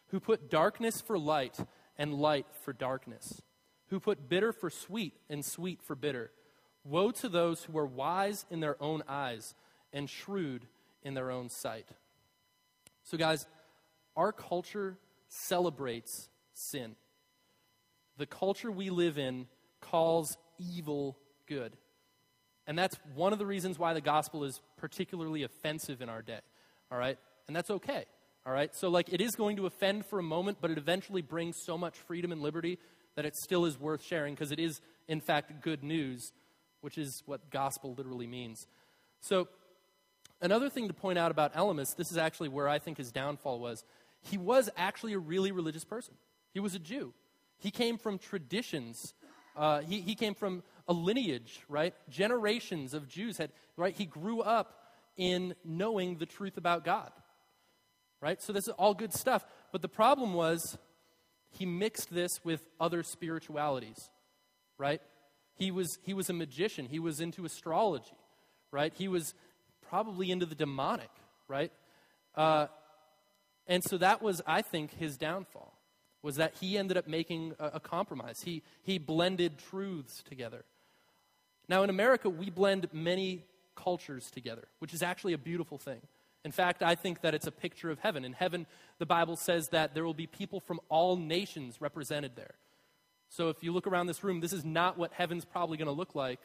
[0.08, 1.58] who put darkness for light
[1.98, 3.42] and light for darkness
[3.94, 6.32] who put bitter for sweet and sweet for bitter.
[6.84, 9.54] Woe to those who are wise in their own eyes
[9.94, 10.66] and shrewd
[11.04, 11.88] in their own sight.
[13.04, 13.46] So, guys,
[14.16, 14.98] our culture
[15.28, 16.96] celebrates sin.
[18.18, 19.46] The culture we live in
[19.80, 21.78] calls evil good.
[22.68, 26.40] And that's one of the reasons why the gospel is particularly offensive in our day.
[26.92, 27.18] All right?
[27.48, 28.06] And that's okay.
[28.46, 28.74] All right?
[28.76, 31.78] So, like, it is going to offend for a moment, but it eventually brings so
[31.78, 32.80] much freedom and liberty
[33.16, 36.32] that it still is worth sharing because it is, in fact, good news,
[36.82, 38.66] which is what gospel literally means.
[39.20, 39.48] So,
[40.42, 43.60] another thing to point out about Elymas, this is actually where I think his downfall
[43.60, 43.84] was.
[44.22, 46.16] He was actually a really religious person,
[46.54, 47.14] he was a Jew.
[47.58, 49.14] He came from traditions.
[49.56, 51.94] Uh, he, he came from a lineage, right?
[52.10, 53.96] Generations of Jews had, right?
[53.96, 54.80] He grew up
[55.16, 57.12] in knowing the truth about God,
[58.22, 58.42] right?
[58.42, 59.46] So this is all good stuff.
[59.72, 60.78] But the problem was
[61.52, 64.10] he mixed this with other spiritualities,
[64.78, 65.02] right?
[65.56, 66.88] He was, he was a magician.
[66.88, 68.18] He was into astrology,
[68.72, 68.94] right?
[68.94, 69.34] He was
[69.88, 71.12] probably into the demonic,
[71.48, 71.72] right?
[72.36, 72.68] Uh,
[73.68, 75.78] and so that was, I think, his downfall,
[76.24, 78.42] was that he ended up making a, a compromise.
[78.44, 80.66] He, he blended truths together.
[81.70, 83.46] Now, in America, we blend many
[83.76, 86.02] cultures together, which is actually a beautiful thing.
[86.46, 88.26] In fact, I think that it's a picture of heaven.
[88.26, 88.66] In heaven,
[89.00, 92.56] the Bible says that there will be people from all nations represented there.
[93.30, 95.94] So if you look around this room, this is not what heaven's probably going to
[95.94, 96.40] look like.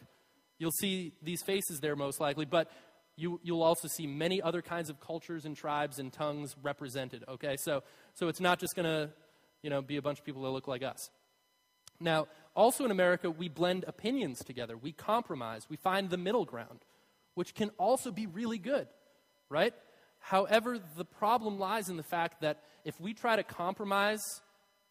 [0.59, 2.71] You'll see these faces there most likely, but
[3.17, 7.57] you, you'll also see many other kinds of cultures and tribes and tongues represented, okay?
[7.59, 7.83] So,
[8.15, 9.11] so it's not just going to,
[9.63, 11.11] you know, be a bunch of people that look like us.
[12.01, 12.29] Now,
[12.59, 14.77] also in America, we blend opinions together.
[14.77, 15.69] We compromise.
[15.71, 16.81] We find the middle ground,
[17.35, 18.89] which can also be really good,
[19.49, 19.73] right?
[20.19, 24.41] However, the problem lies in the fact that if we try to compromise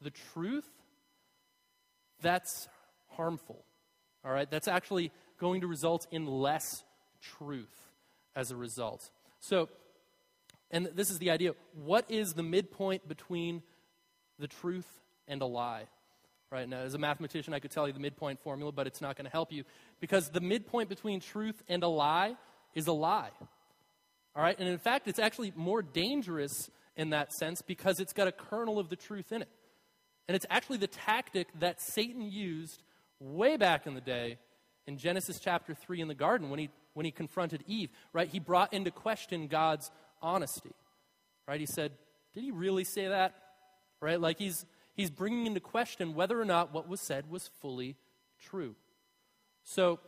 [0.01, 0.69] the truth,
[2.21, 2.69] that's
[3.09, 3.65] harmful.
[4.23, 4.49] All right?
[4.49, 6.83] That's actually going to result in less
[7.21, 7.83] truth
[8.33, 9.09] as a result.
[9.41, 9.67] So,
[10.71, 13.61] and this is the idea what is the midpoint between
[14.39, 14.87] the truth
[15.27, 15.87] and a lie?
[16.49, 19.17] Right now, as a mathematician, I could tell you the midpoint formula, but it's not
[19.17, 19.65] going to help you
[19.99, 22.37] because the midpoint between truth and a lie
[22.73, 23.31] is a lie.
[24.33, 24.57] All right?
[24.57, 28.79] And in fact, it's actually more dangerous in that sense because it's got a kernel
[28.79, 29.49] of the truth in it.
[30.27, 32.81] And it's actually the tactic that Satan used
[33.19, 34.37] way back in the day
[34.85, 38.29] in Genesis chapter 3 in the garden when he, when he confronted Eve, right?
[38.29, 40.73] He brought into question God's honesty,
[41.47, 41.59] right?
[41.59, 41.91] He said,
[42.33, 43.35] Did he really say that?
[44.01, 44.19] Right?
[44.19, 44.65] Like he's,
[44.97, 47.95] he's bringing into question whether or not what was said was fully
[48.41, 48.75] true.
[49.63, 49.99] So,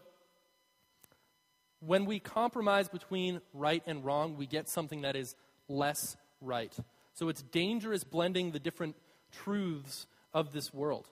[1.80, 5.36] when we compromise between right and wrong, we get something that is
[5.70, 6.76] less right.
[7.14, 8.98] So, it's dangerous blending the different
[9.32, 11.08] truths of this world.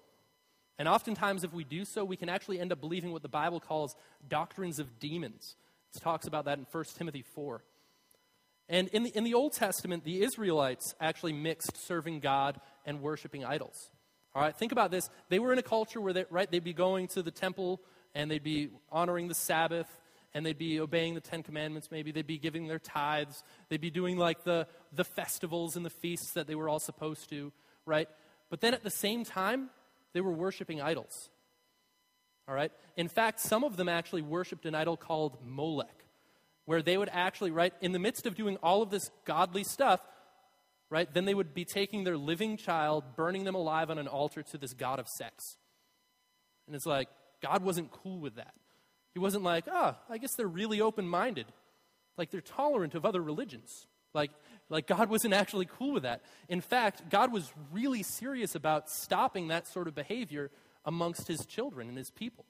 [0.79, 3.59] And oftentimes, if we do so, we can actually end up believing what the Bible
[3.59, 3.95] calls
[4.27, 5.55] doctrines of demons.
[5.95, 7.63] It talks about that in 1 Timothy 4.
[8.69, 13.45] And in the, in the Old Testament, the Israelites actually mixed serving God and worshiping
[13.45, 13.91] idols.
[14.33, 15.09] All right, think about this.
[15.29, 17.81] They were in a culture where they, right, they'd be going to the temple
[18.15, 19.87] and they'd be honoring the Sabbath
[20.33, 22.11] and they'd be obeying the Ten Commandments, maybe.
[22.11, 23.43] They'd be giving their tithes.
[23.69, 27.29] They'd be doing like the, the festivals and the feasts that they were all supposed
[27.29, 27.51] to,
[27.85, 28.09] right?
[28.49, 29.69] But then at the same time,
[30.13, 31.29] they were worshiping idols.
[32.47, 32.71] All right?
[32.95, 36.05] In fact, some of them actually worshiped an idol called Molech,
[36.65, 40.01] where they would actually, right, in the midst of doing all of this godly stuff,
[40.89, 44.43] right, then they would be taking their living child, burning them alive on an altar
[44.43, 45.57] to this god of sex.
[46.65, 47.09] And it's like,
[47.41, 48.53] God wasn't cool with that.
[49.13, 51.47] He wasn't like, oh, I guess they're really open minded.
[52.17, 53.87] Like they're tolerant of other religions.
[54.13, 54.31] Like,
[54.69, 56.21] like God wasn't actually cool with that.
[56.49, 60.51] In fact, God was really serious about stopping that sort of behavior
[60.85, 62.45] amongst his children and his people,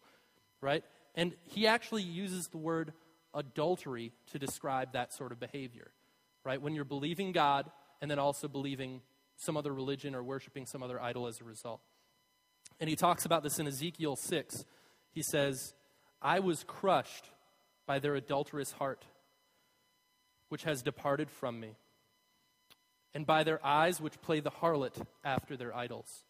[0.61, 0.83] right?
[1.15, 2.93] And he actually uses the word
[3.33, 5.91] adultery to describe that sort of behavior,
[6.43, 6.61] right?
[6.61, 7.69] When you're believing God
[8.01, 9.01] and then also believing
[9.35, 11.81] some other religion or worshiping some other idol as a result.
[12.79, 14.65] And he talks about this in Ezekiel 6.
[15.11, 15.73] He says,
[16.21, 17.29] I was crushed
[17.85, 19.05] by their adulterous heart
[20.49, 21.75] which has departed from me,
[23.13, 26.23] and by their eyes which play the harlot after their idols.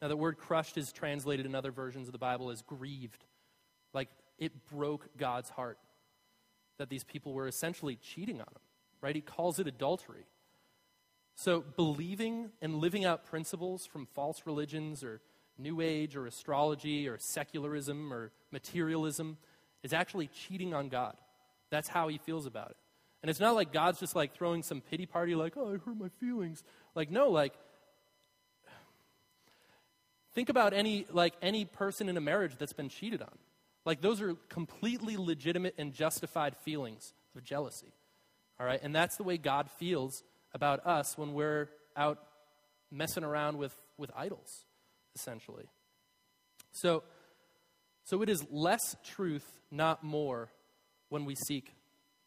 [0.00, 3.24] Now, the word crushed is translated in other versions of the Bible as grieved.
[3.94, 5.78] Like it broke God's heart
[6.78, 8.62] that these people were essentially cheating on him,
[9.00, 9.14] right?
[9.14, 10.26] He calls it adultery.
[11.34, 15.20] So, believing and living out principles from false religions or
[15.58, 19.36] New Age or astrology or secularism or materialism
[19.82, 21.16] is actually cheating on God.
[21.70, 22.76] That's how he feels about it.
[23.22, 25.98] And it's not like God's just like throwing some pity party, like, oh, I hurt
[25.98, 26.62] my feelings.
[26.94, 27.54] Like, no, like,
[30.34, 33.38] think about any, like, any person in a marriage that's been cheated on.
[33.84, 37.92] Like, those are completely legitimate and justified feelings of jealousy.
[38.58, 38.80] All right?
[38.82, 40.22] And that's the way God feels
[40.54, 42.18] about us when we're out
[42.90, 44.64] messing around with, with idols,
[45.14, 45.64] essentially.
[46.72, 47.02] So,
[48.04, 50.50] so it is less truth, not more,
[51.08, 51.74] when we seek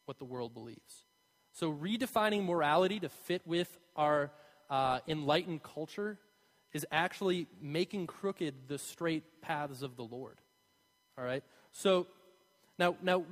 [0.06, 1.06] what the world believes.
[1.54, 4.32] So, redefining morality to fit with our
[4.70, 6.18] uh, enlightened culture
[6.74, 10.38] is actually making crooked the straight paths of the Lord.
[11.18, 11.44] All right?
[11.72, 12.08] So,
[12.78, 13.26] now, now,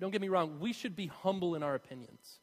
[0.00, 2.38] don't get me wrong, we should be humble in our opinions.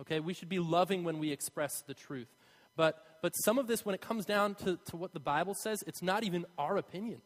[0.00, 0.20] Okay?
[0.20, 2.28] We should be loving when we express the truth.
[2.76, 5.82] But, but some of this, when it comes down to, to what the Bible says,
[5.86, 7.20] it's not even our opinion.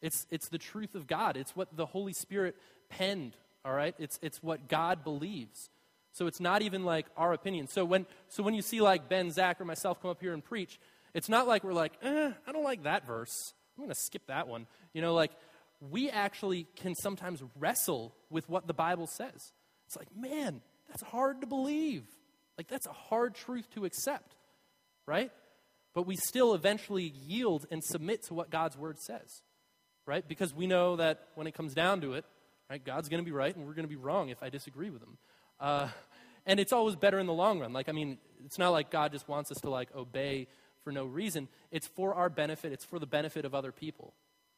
[0.00, 1.36] It's, it's the truth of God.
[1.36, 2.56] It's what the Holy Spirit
[2.88, 3.94] penned all right?
[3.98, 5.70] It's, it's what God believes.
[6.12, 7.68] So it's not even like our opinion.
[7.68, 10.44] So when, so when you see like Ben, Zach, or myself come up here and
[10.44, 10.78] preach,
[11.14, 13.54] it's not like we're like, eh, I don't like that verse.
[13.76, 14.66] I'm going to skip that one.
[14.92, 15.32] You know, like
[15.90, 19.52] we actually can sometimes wrestle with what the Bible says.
[19.86, 22.04] It's like, man, that's hard to believe.
[22.56, 24.34] Like that's a hard truth to accept,
[25.06, 25.30] right?
[25.94, 29.42] But we still eventually yield and submit to what God's word says,
[30.06, 30.26] right?
[30.26, 32.24] Because we know that when it comes down to it,
[32.72, 32.82] Right?
[32.82, 35.02] God's going to be right, and we're going to be wrong if I disagree with
[35.02, 35.18] him.
[35.60, 35.88] Uh,
[36.46, 37.74] and it's always better in the long run.
[37.74, 38.16] Like, I mean,
[38.46, 40.48] it's not like God just wants us to like obey
[40.82, 41.48] for no reason.
[41.70, 42.72] It's for our benefit.
[42.72, 44.14] It's for the benefit of other people.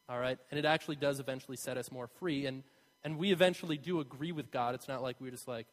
[0.08, 2.62] All right, and it actually does eventually set us more free, and
[3.04, 4.74] and we eventually do agree with God.
[4.74, 5.66] It's not like we're just like,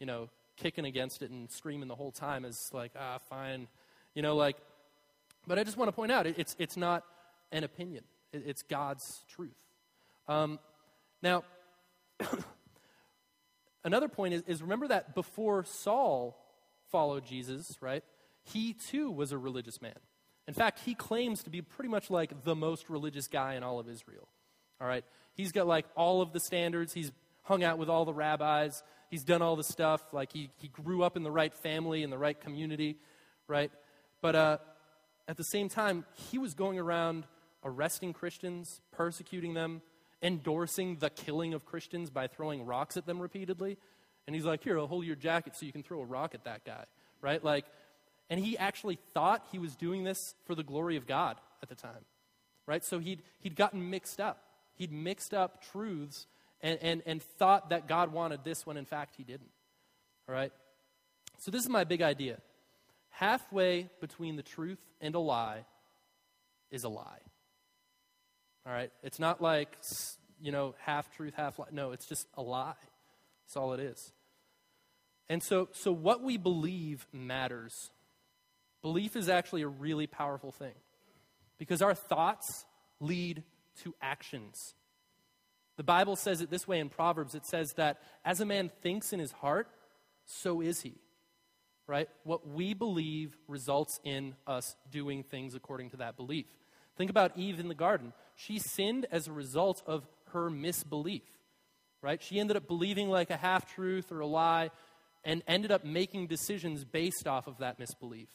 [0.00, 2.44] you know, kicking against it and screaming the whole time.
[2.44, 3.68] Is like, ah, fine,
[4.14, 4.56] you know, like.
[5.46, 7.04] But I just want to point out, it's it's not
[7.52, 8.04] an opinion.
[8.32, 9.54] It's God's truth.
[10.26, 10.58] Um,
[11.22, 11.44] now,
[13.84, 16.38] Another point is, is remember that before Saul
[16.90, 18.02] followed Jesus, right?
[18.42, 19.98] He too was a religious man.
[20.46, 23.78] In fact, he claims to be pretty much like the most religious guy in all
[23.78, 24.28] of Israel.
[24.80, 25.04] All right?
[25.34, 26.92] He's got like all of the standards.
[26.92, 28.82] He's hung out with all the rabbis.
[29.10, 30.02] He's done all the stuff.
[30.12, 32.96] Like he, he grew up in the right family, in the right community,
[33.48, 33.70] right?
[34.20, 34.58] But uh,
[35.28, 37.24] at the same time, he was going around
[37.64, 39.82] arresting Christians, persecuting them,
[40.22, 43.78] endorsing the killing of Christians by throwing rocks at them repeatedly.
[44.26, 46.44] And he's like, Here, I'll hold your jacket so you can throw a rock at
[46.44, 46.84] that guy,
[47.20, 47.42] right?
[47.42, 47.66] Like,
[48.30, 51.74] and he actually thought he was doing this for the glory of God at the
[51.74, 52.04] time,
[52.66, 52.84] right?
[52.84, 54.42] So he'd, he'd gotten mixed up.
[54.74, 56.26] He'd mixed up truths
[56.60, 59.50] and, and, and thought that God wanted this when in fact he didn't,
[60.28, 60.52] all right?
[61.38, 62.38] So this is my big idea.
[63.10, 65.64] Halfway between the truth and a lie
[66.70, 67.20] is a lie.
[68.66, 68.90] All right?
[69.02, 69.76] It's not like,
[70.40, 71.66] you know, half truth, half lie.
[71.70, 72.74] No, it's just a lie.
[73.44, 74.12] That's all it is.
[75.28, 77.90] And so, so what we believe matters.
[78.84, 80.74] Belief is actually a really powerful thing
[81.56, 82.66] because our thoughts
[83.00, 83.42] lead
[83.82, 84.74] to actions.
[85.78, 89.14] The Bible says it this way in Proverbs it says that as a man thinks
[89.14, 89.68] in his heart,
[90.26, 91.00] so is he.
[91.86, 92.10] Right?
[92.24, 96.44] What we believe results in us doing things according to that belief.
[96.98, 98.12] Think about Eve in the garden.
[98.34, 101.22] She sinned as a result of her misbelief,
[102.02, 102.22] right?
[102.22, 104.70] She ended up believing like a half truth or a lie
[105.24, 108.28] and ended up making decisions based off of that misbelief.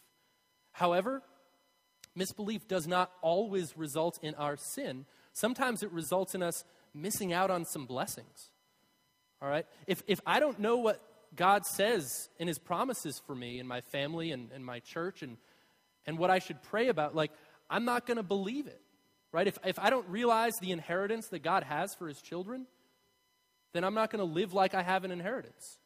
[0.71, 1.21] However,
[2.15, 5.05] misbelief does not always result in our sin.
[5.34, 8.51] Sometimes it results in us missing out on some blessings.
[9.41, 9.65] All right?
[9.88, 11.01] If, if I don't know what
[11.36, 15.38] God says in his promises for me and my family and, and my church and,
[16.05, 17.32] and what I should pray about, like,
[17.69, 18.82] I'm not going to believe it,
[19.32, 19.47] right?
[19.47, 22.65] If, if I don't realize the inheritance that God has for his children,
[23.73, 25.77] then I'm not going to live like I have an inheritance,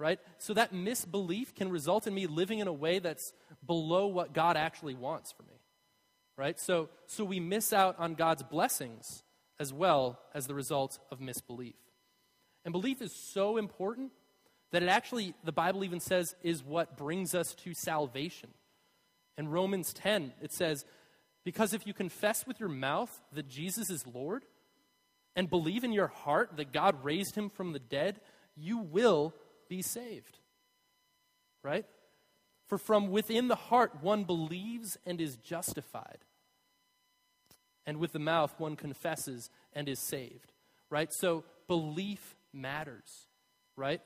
[0.00, 0.18] right?
[0.38, 3.34] So that misbelief can result in me living in a way that's
[3.64, 5.60] below what God actually wants for me,
[6.38, 6.58] right?
[6.58, 9.22] So, so we miss out on God's blessings
[9.60, 11.74] as well as the result of misbelief.
[12.64, 14.12] And belief is so important
[14.72, 18.50] that it actually, the Bible even says, is what brings us to salvation.
[19.36, 20.86] In Romans 10, it says,
[21.44, 24.44] because if you confess with your mouth that Jesus is Lord
[25.36, 28.20] and believe in your heart that God raised him from the dead,
[28.56, 29.34] you will
[29.70, 30.38] be saved.
[31.62, 31.86] Right?
[32.66, 36.18] For from within the heart one believes and is justified.
[37.86, 40.52] And with the mouth one confesses and is saved.
[40.90, 41.10] Right?
[41.10, 43.28] So belief matters.
[43.76, 44.02] Right?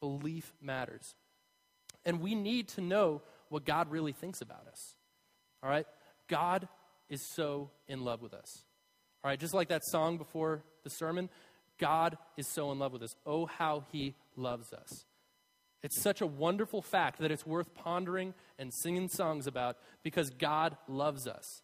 [0.00, 1.14] Belief matters.
[2.04, 4.96] And we need to know what God really thinks about us.
[5.62, 5.86] All right?
[6.28, 6.68] God
[7.08, 8.64] is so in love with us.
[9.24, 11.28] All right, just like that song before the sermon,
[11.78, 13.16] God is so in love with us.
[13.26, 15.04] Oh, how he loves us.
[15.82, 20.76] It's such a wonderful fact that it's worth pondering and singing songs about because God
[20.88, 21.62] loves us.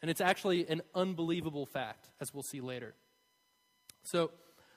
[0.00, 2.94] And it's actually an unbelievable fact, as we'll see later.
[4.02, 4.30] So,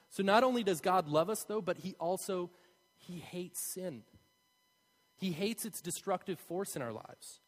[0.10, 2.50] so not only does God love us, though, but he also
[2.98, 4.04] he hates sin.
[5.18, 7.40] He hates its destructive force in our lives.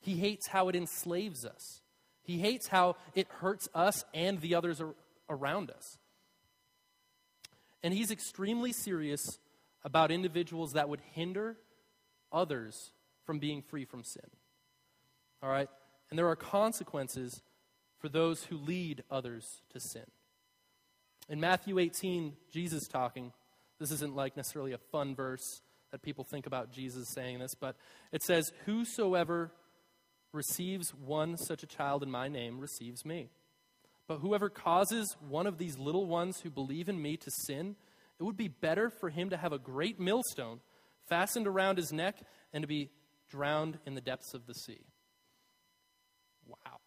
[0.00, 1.80] He hates how it enslaves us.
[2.22, 4.94] He hates how it hurts us and the others ar-
[5.28, 5.98] around us.
[7.82, 9.38] And he's extremely serious
[9.84, 11.56] about individuals that would hinder
[12.30, 12.92] others
[13.24, 14.30] from being free from sin.
[15.42, 15.68] All right?
[16.10, 17.42] And there are consequences
[17.98, 20.04] for those who lead others to sin.
[21.28, 23.32] In Matthew 18, Jesus talking,
[23.78, 27.76] this isn't like necessarily a fun verse that people think about Jesus saying this, but
[28.12, 29.52] it says, Whosoever
[30.32, 33.30] receives one such a child in my name receives me.
[34.12, 37.76] But whoever causes one of these little ones who believe in me to sin,
[38.20, 40.60] it would be better for him to have a great millstone
[41.08, 42.18] fastened around his neck
[42.52, 42.90] and to be
[43.30, 44.82] drowned in the depths of the sea.
[46.46, 46.80] Wow.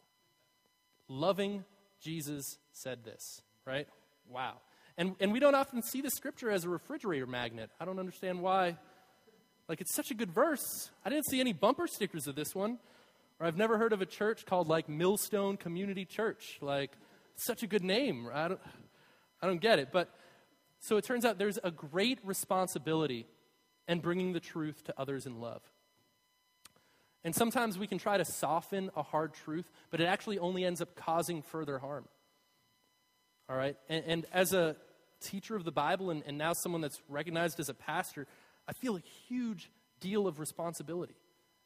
[1.07, 1.65] Loving
[1.99, 3.87] Jesus said this, right?
[4.29, 4.57] Wow.
[4.95, 7.71] And, and we don't often see the scripture as a refrigerator magnet.
[7.79, 8.77] I don't understand why.
[9.67, 10.91] Like, it's such a good verse.
[11.03, 12.77] I didn't see any bumper stickers of this one.
[13.39, 16.59] Or I've never heard of a church called like Millstone Community Church.
[16.61, 16.91] Like,
[17.35, 18.29] such a good name.
[18.33, 18.61] I don't,
[19.41, 19.89] I don't get it.
[19.91, 20.09] But
[20.79, 23.27] so it turns out there's a great responsibility
[23.87, 25.61] in bringing the truth to others in love.
[27.23, 30.81] And sometimes we can try to soften a hard truth, but it actually only ends
[30.81, 32.05] up causing further harm.
[33.49, 33.75] All right?
[33.89, 34.75] And, and as a
[35.21, 38.27] teacher of the Bible and, and now someone that's recognized as a pastor,
[38.67, 41.15] I feel a huge deal of responsibility.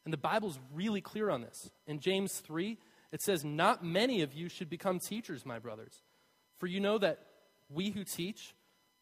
[0.06, 1.70] And the Bible's really clear on this.
[1.88, 2.78] In James 3,
[3.12, 6.04] it says, Not many of you should become teachers, my brothers,
[6.58, 7.20] for you know that
[7.70, 8.54] we who teach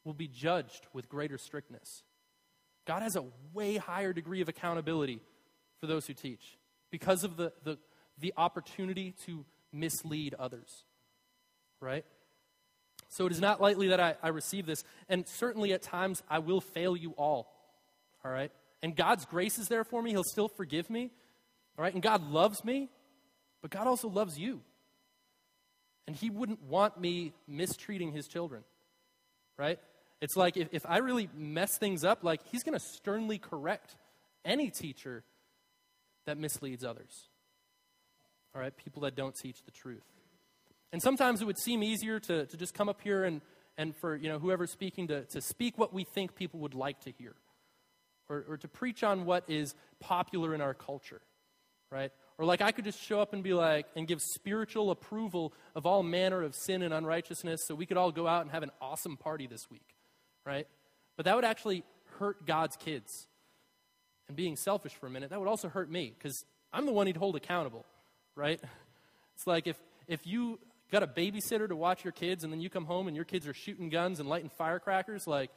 [0.03, 2.03] will be judged with greater strictness.
[2.86, 5.20] God has a way higher degree of accountability
[5.80, 6.58] for those who teach
[6.89, 7.78] because of the, the,
[8.18, 10.86] the opportunity to mislead others.
[11.82, 12.05] Right?
[13.10, 16.39] So it is not lightly that I, I receive this, and certainly at times I
[16.39, 17.53] will fail you all.
[18.24, 18.51] All right?
[18.82, 20.12] And God's grace is there for me.
[20.12, 21.12] He'll still forgive me.
[21.78, 21.93] All right?
[21.93, 22.89] And God loves me,
[23.68, 24.61] but God also loves you.
[26.07, 28.63] And He wouldn't want me mistreating His children.
[29.57, 29.78] Right?
[30.22, 33.97] It's like if, if I really mess things up, like He's going to sternly correct
[34.45, 35.26] any teacher
[36.28, 37.28] that misleads others.
[38.55, 38.76] All right?
[38.78, 40.05] People that don't teach the truth.
[40.93, 43.41] And sometimes it would seem easier to, to just come up here and,
[43.78, 47.01] and for you know, whoever's speaking to, to speak what we think people would like
[47.01, 47.36] to hear.
[48.30, 51.22] Or, or to preach on what is popular in our culture,
[51.91, 52.11] right?
[52.38, 55.85] Or like I could just show up and be like, and give spiritual approval of
[55.85, 58.71] all manner of sin and unrighteousness so we could all go out and have an
[58.79, 59.95] awesome party this week,
[60.45, 60.67] right?
[61.15, 61.83] But that would actually
[62.19, 63.27] hurt God's kids.
[64.27, 67.07] And being selfish for a minute, that would also hurt me because I'm the one
[67.07, 67.85] he'd hold accountable,
[68.35, 68.61] right?
[69.35, 69.77] It's like if,
[70.07, 70.59] if you
[70.91, 73.47] got a babysitter to watch your kids and then you come home and your kids
[73.47, 75.51] are shooting guns and lighting firecrackers like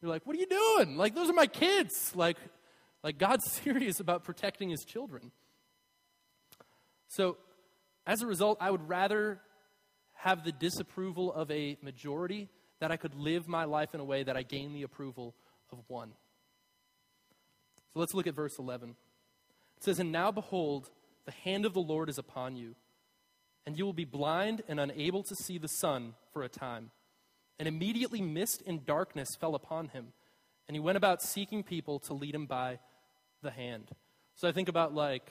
[0.00, 2.36] you're like what are you doing like those are my kids like
[3.02, 5.30] like god's serious about protecting his children
[7.08, 7.36] so
[8.06, 9.40] as a result i would rather
[10.14, 12.48] have the disapproval of a majority
[12.80, 15.34] that i could live my life in a way that i gain the approval
[15.72, 16.12] of one
[17.92, 18.90] so let's look at verse 11
[19.76, 20.90] it says and now behold
[21.24, 22.74] the hand of the lord is upon you
[23.68, 26.90] and you will be blind and unable to see the sun for a time.
[27.58, 30.14] And immediately mist and darkness fell upon him,
[30.66, 32.78] and he went about seeking people to lead him by
[33.42, 33.90] the hand.
[34.36, 35.30] So I think about like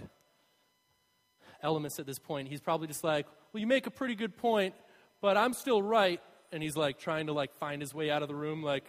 [1.63, 2.47] Elymas at this point.
[2.47, 4.75] He's probably just like, Well, you make a pretty good point,
[5.21, 6.21] but I'm still right.
[6.51, 8.85] And he's like trying to like find his way out of the room, like,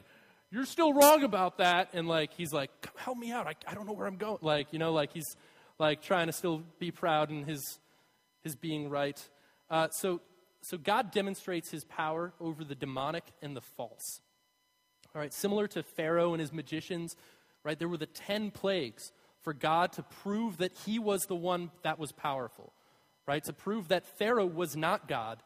[0.50, 1.90] You're still wrong about that.
[1.92, 3.46] And like he's like, Help me out.
[3.46, 4.38] I, I don't know where I'm going.
[4.42, 5.36] Like, you know, like he's
[5.78, 7.78] like trying to still be proud in his
[8.42, 9.20] his being right.
[9.70, 10.20] Uh, so,
[10.62, 14.20] so God demonstrates his power over the demonic and the false.
[15.14, 17.16] All right, similar to Pharaoh and his magicians,
[17.64, 17.78] right?
[17.78, 19.12] There were the 10 plagues
[19.42, 22.72] for God to prove that he was the one that was powerful,
[23.26, 23.42] right?
[23.44, 25.42] To prove that Pharaoh was not God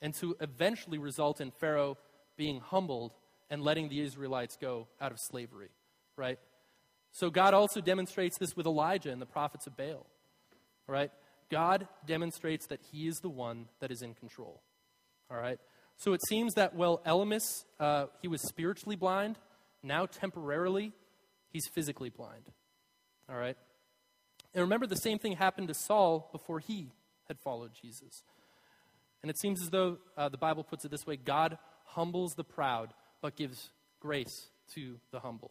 [0.00, 1.96] and to eventually result in Pharaoh
[2.36, 3.14] being humbled
[3.50, 5.70] and letting the Israelites go out of slavery,
[6.16, 6.38] right?
[7.12, 10.06] So God also demonstrates this with Elijah and the prophets of Baal,
[10.86, 11.10] right?
[11.50, 14.60] God demonstrates that he is the one that is in control.
[15.30, 15.58] All right?
[15.96, 19.38] So it seems that, well, Elymas, uh, he was spiritually blind.
[19.82, 20.92] Now, temporarily,
[21.50, 22.44] he's physically blind.
[23.28, 23.56] All right?
[24.52, 26.92] And remember, the same thing happened to Saul before he
[27.28, 28.22] had followed Jesus.
[29.22, 32.44] And it seems as though uh, the Bible puts it this way God humbles the
[32.44, 33.70] proud, but gives
[34.00, 35.50] grace to the humble.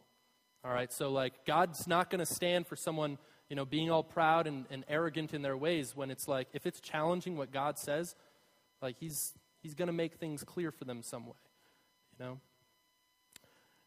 [0.64, 0.92] All right?
[0.94, 3.18] So, like, God's not going to stand for someone
[3.50, 6.66] you know, being all proud and, and arrogant in their ways when it's like, if
[6.66, 8.16] it's challenging what God says,
[8.82, 11.34] like he's, he's going to make things clear for them some way,
[12.18, 12.40] you know?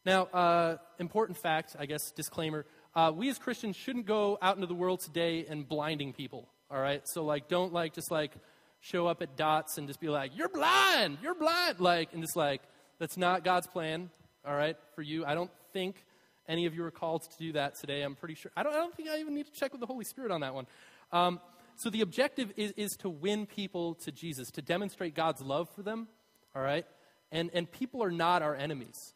[0.05, 2.65] Now, uh, important fact, I guess, disclaimer.
[2.97, 6.81] Uh, we as Christians shouldn't go out into the world today and blinding people, all
[6.81, 7.07] right?
[7.07, 8.33] So, like, don't, like, just, like,
[8.81, 12.37] show up at dots and just be like, you're blind, you're blind, like, and just,
[12.37, 12.63] like,
[12.99, 14.09] that's not God's plan,
[14.47, 15.27] all right, for you.
[15.27, 16.03] I don't think
[16.49, 18.01] any of you are called to do that today.
[18.01, 18.51] I'm pretty sure.
[18.57, 20.41] I don't, I don't think I even need to check with the Holy Spirit on
[20.41, 20.67] that one.
[21.13, 21.39] Um,
[21.77, 25.83] so the objective is, is to win people to Jesus, to demonstrate God's love for
[25.83, 26.09] them,
[26.55, 26.87] all right?
[27.31, 29.13] And, and people are not our enemies,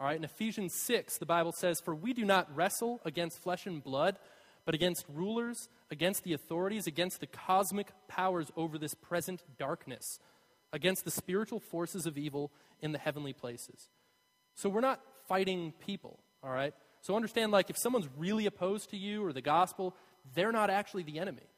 [0.00, 0.16] all right?
[0.16, 4.18] In Ephesians 6, the Bible says, For we do not wrestle against flesh and blood,
[4.64, 10.18] but against rulers, against the authorities, against the cosmic powers over this present darkness,
[10.72, 13.88] against the spiritual forces of evil in the heavenly places.
[14.54, 16.74] So we're not fighting people all right?
[17.00, 19.96] So understand, like, if someone's really opposed to you or the gospel,
[20.34, 21.48] they're not actually the enemy.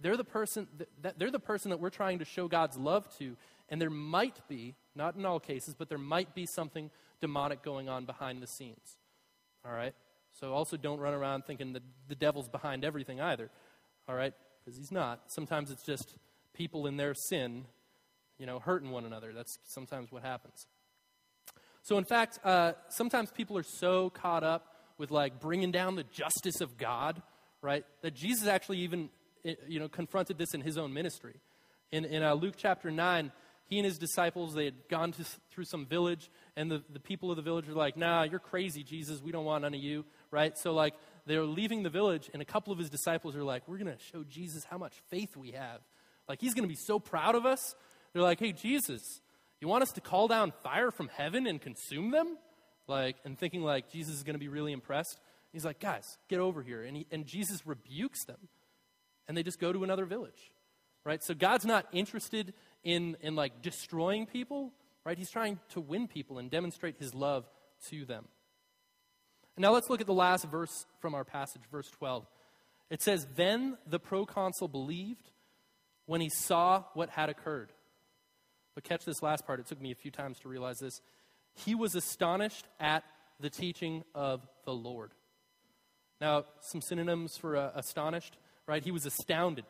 [0.00, 0.66] They're the person
[1.00, 3.36] that, they're the person that we're trying to show God's love to,
[3.68, 6.90] and there might be, not in all cases, but there might be something
[7.22, 8.98] demonic going on behind the scenes.
[9.64, 9.94] All right?
[10.32, 13.48] So also don't run around thinking that the devil's behind everything either.
[14.06, 14.34] All right?
[14.62, 15.22] Because he's not.
[15.28, 16.16] Sometimes it's just
[16.52, 17.64] people in their sin,
[18.38, 19.32] you know, hurting one another.
[19.32, 20.66] That's sometimes what happens.
[21.82, 24.66] So, in fact, uh, sometimes people are so caught up
[24.98, 27.22] with like bringing down the justice of God,
[27.60, 29.10] right, that Jesus actually even
[29.44, 31.34] eh, you know confronted this in his own ministry.
[31.90, 33.32] In, in uh, Luke chapter 9,
[33.72, 37.30] he and his disciples, they had gone to, through some village, and the, the people
[37.30, 39.22] of the village were like, nah, you're crazy, Jesus.
[39.22, 40.58] We don't want none of you, right?
[40.58, 40.94] So, like,
[41.24, 44.04] they're leaving the village, and a couple of his disciples are like, we're going to
[44.12, 45.80] show Jesus how much faith we have.
[46.28, 47.74] Like, he's going to be so proud of us.
[48.12, 49.22] They're like, hey, Jesus,
[49.58, 52.36] you want us to call down fire from heaven and consume them?
[52.86, 55.18] Like, and thinking like Jesus is going to be really impressed.
[55.50, 56.82] He's like, guys, get over here.
[56.82, 58.48] And, he, and Jesus rebukes them.
[59.28, 60.52] and they just go to another village,
[61.04, 61.22] right?
[61.22, 62.54] So God's not interested
[62.84, 64.72] in, in like destroying people,
[65.04, 65.18] right?
[65.18, 67.48] He's trying to win people and demonstrate his love
[67.88, 68.26] to them.
[69.56, 72.26] And now let's look at the last verse from our passage, verse 12.
[72.90, 75.30] It says, Then the proconsul believed
[76.06, 77.72] when he saw what had occurred.
[78.74, 79.60] But catch this last part.
[79.60, 81.00] It took me a few times to realize this.
[81.54, 83.04] He was astonished at
[83.38, 85.12] the teaching of the Lord.
[86.20, 88.82] Now, some synonyms for uh, astonished, right?
[88.82, 89.64] He was astounded,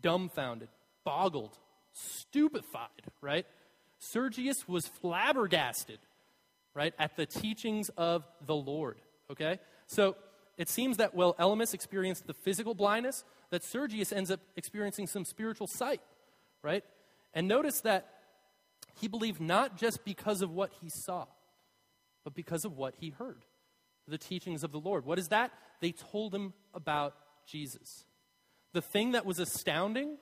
[0.00, 0.68] dumbfounded,
[1.04, 1.58] boggled,
[1.92, 2.88] stupefied,
[3.20, 3.46] right?
[3.98, 5.98] Sergius was flabbergasted,
[6.74, 9.58] right, at the teachings of the Lord, okay?
[9.86, 10.16] So
[10.56, 15.24] it seems that, well, Elymas experienced the physical blindness, that Sergius ends up experiencing some
[15.24, 16.00] spiritual sight,
[16.62, 16.84] right?
[17.34, 18.08] And notice that
[19.00, 21.26] he believed not just because of what he saw,
[22.24, 23.44] but because of what he heard
[24.10, 25.06] the teachings of the Lord.
[25.06, 25.52] What is that?
[25.80, 27.14] They told him about
[27.46, 28.04] Jesus.
[28.72, 30.18] The thing that was astounding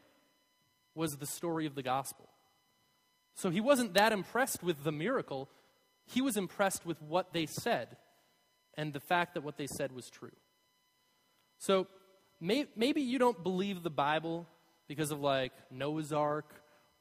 [0.98, 2.28] was the story of the gospel.
[3.34, 5.48] So he wasn't that impressed with the miracle,
[6.04, 7.96] he was impressed with what they said
[8.76, 10.36] and the fact that what they said was true.
[11.58, 11.86] So
[12.40, 14.46] may, maybe you don't believe the Bible
[14.88, 16.52] because of like Noah's Ark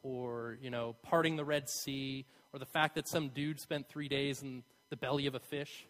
[0.04, 4.08] or, you know, parting the Red Sea or the fact that some dude spent three
[4.08, 5.88] days in the belly of a fish.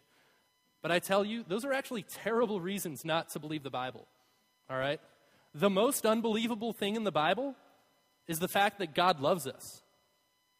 [0.80, 4.06] But I tell you, those are actually terrible reasons not to believe the Bible.
[4.70, 5.00] All right?
[5.54, 7.54] The most unbelievable thing in the Bible
[8.28, 9.82] is the fact that God loves us.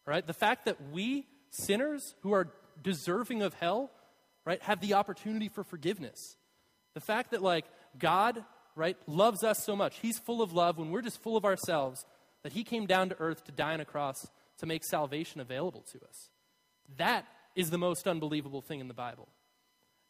[0.07, 0.27] Right?
[0.27, 2.49] The fact that we, sinners who are
[2.83, 3.91] deserving of hell,
[4.47, 6.37] right, have the opportunity for forgiveness.
[6.95, 7.67] The fact that, like,
[7.99, 8.43] God,
[8.75, 9.99] right, loves us so much.
[9.99, 12.07] He's full of love when we're just full of ourselves,
[12.43, 14.27] that He came down to earth to die on a cross
[14.59, 16.31] to make salvation available to us.
[16.97, 19.29] That is the most unbelievable thing in the Bible.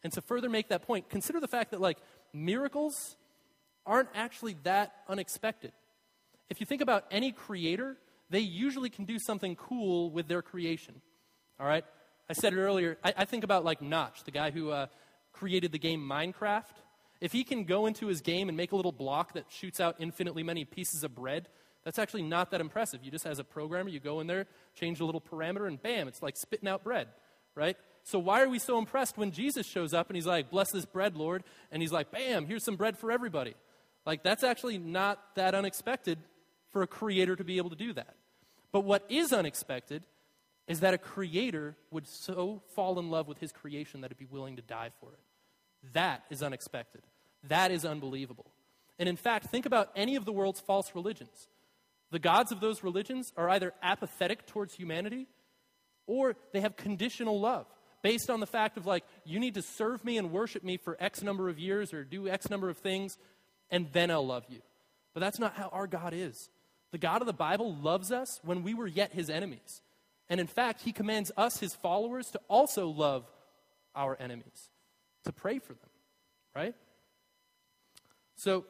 [0.05, 1.99] And to further make that point, consider the fact that, like,
[2.33, 3.17] miracles
[3.85, 5.73] aren't actually that unexpected.
[6.51, 7.97] If you think about any creator,
[8.31, 11.01] they usually can do something cool with their creation.
[11.61, 11.85] All right?
[12.29, 12.99] I said it earlier.
[13.03, 14.87] I, I think about like Notch, the guy who uh,
[15.33, 16.65] created the game Minecraft.
[17.21, 19.97] If he can go into his game and make a little block that shoots out
[19.99, 21.49] infinitely many pieces of bread,
[21.85, 23.01] that's actually not that impressive.
[23.03, 26.07] You just, as a programmer, you go in there, change a little parameter, and bam,
[26.07, 27.09] it's like spitting out bread,
[27.55, 27.77] right?
[28.05, 30.85] So why are we so impressed when Jesus shows up and he's like, bless this
[30.85, 31.45] bread, Lord?
[31.73, 33.55] And he's like, bam, here's some bread for everybody.
[34.07, 36.19] Like, that's actually not that unexpected
[36.71, 38.15] for a creator to be able to do that.
[38.73, 40.03] But what is unexpected
[40.67, 44.27] is that a creator would so fall in love with his creation that he'd be
[44.31, 45.19] willing to die for it.
[45.95, 47.03] That is unexpected.
[47.45, 48.51] That is unbelievable.
[48.99, 51.49] And in fact, think about any of the world's false religions.
[52.11, 55.27] The gods of those religions are either apathetic towards humanity
[56.07, 57.67] or they have conditional love
[58.03, 60.97] based on the fact of like, you need to serve me and worship me for
[61.01, 63.19] X number of years or do X number of things,
[63.71, 64.61] and then I'll love you.
[65.15, 66.49] But that's not how our God is.
[66.91, 69.83] The God of the Bible loves us when we were yet his enemies.
[70.29, 73.25] And in fact, he commands us, his followers, to also love
[73.95, 74.71] our enemies,
[75.25, 75.91] to pray for them,
[76.55, 76.75] right?
[78.37, 78.67] So,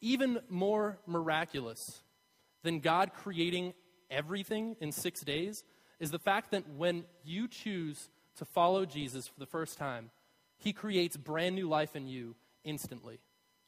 [0.00, 2.02] even more miraculous
[2.62, 3.74] than God creating
[4.10, 5.64] everything in six days
[5.98, 10.10] is the fact that when you choose to follow Jesus for the first time,
[10.58, 13.18] he creates brand new life in you instantly,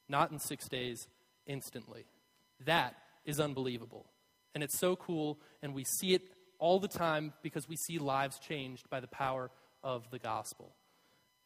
[0.09, 1.09] not in six days,
[1.47, 2.05] instantly.
[2.65, 2.95] That
[3.31, 4.07] is unbelievable.
[4.55, 6.23] And it's so cool, and we see it
[6.59, 9.51] all the time because we see lives changed by the power
[9.83, 10.75] of the gospel.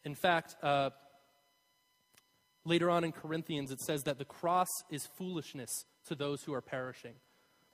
[0.05, 0.91] In fact, uh,
[2.64, 6.61] later on in Corinthians, it says that the cross is foolishness to those who are
[6.61, 7.14] perishing,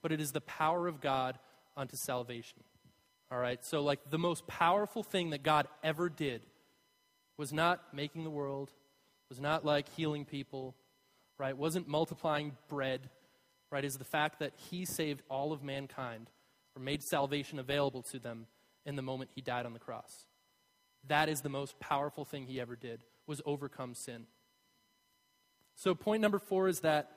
[0.03, 1.39] but it is the power of God
[1.77, 2.59] unto salvation.
[3.33, 6.43] All right, so like the most powerful thing that God ever did
[7.37, 8.71] was not making the world,
[9.29, 10.75] was not like healing people,
[11.39, 11.57] right?
[11.57, 13.09] Wasn't multiplying bread,
[13.71, 13.85] right?
[13.85, 16.31] Is the fact that He saved all of mankind
[16.77, 18.47] or made salvation available to them
[18.87, 20.27] in the moment he died on the cross.
[21.07, 24.27] That is the most powerful thing he ever did was overcome sin.
[25.75, 27.11] So point number 4 is that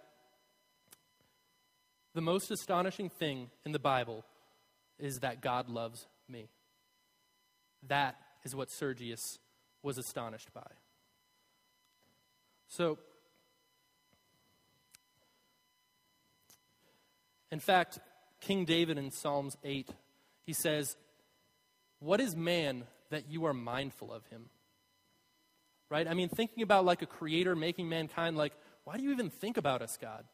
[2.13, 4.23] the most astonishing thing in the Bible
[4.99, 6.47] is that God loves me.
[7.87, 9.39] That is what Sergius
[9.81, 10.61] was astonished by.
[12.67, 12.99] So,
[17.53, 17.99] in fact,
[18.41, 19.89] King David in Psalms 8,
[20.43, 20.97] he says,
[21.99, 24.49] What is man that you are mindful of him?
[25.89, 26.07] Right?
[26.07, 28.53] I mean, thinking about like a creator making mankind, like,
[28.85, 30.25] why do you even think about us, God?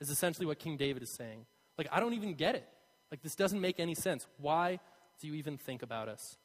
[0.00, 1.46] Is essentially what King David is saying.
[1.78, 2.68] Like, I don't even get it.
[3.10, 4.26] Like, this doesn't make any sense.
[4.36, 4.78] Why
[5.18, 6.36] do you even think about us?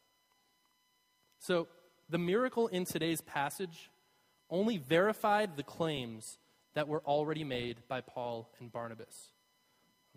[1.40, 1.68] So,
[2.10, 3.90] the miracle in today's passage
[4.50, 6.38] only verified the claims
[6.74, 9.32] that were already made by Paul and Barnabas.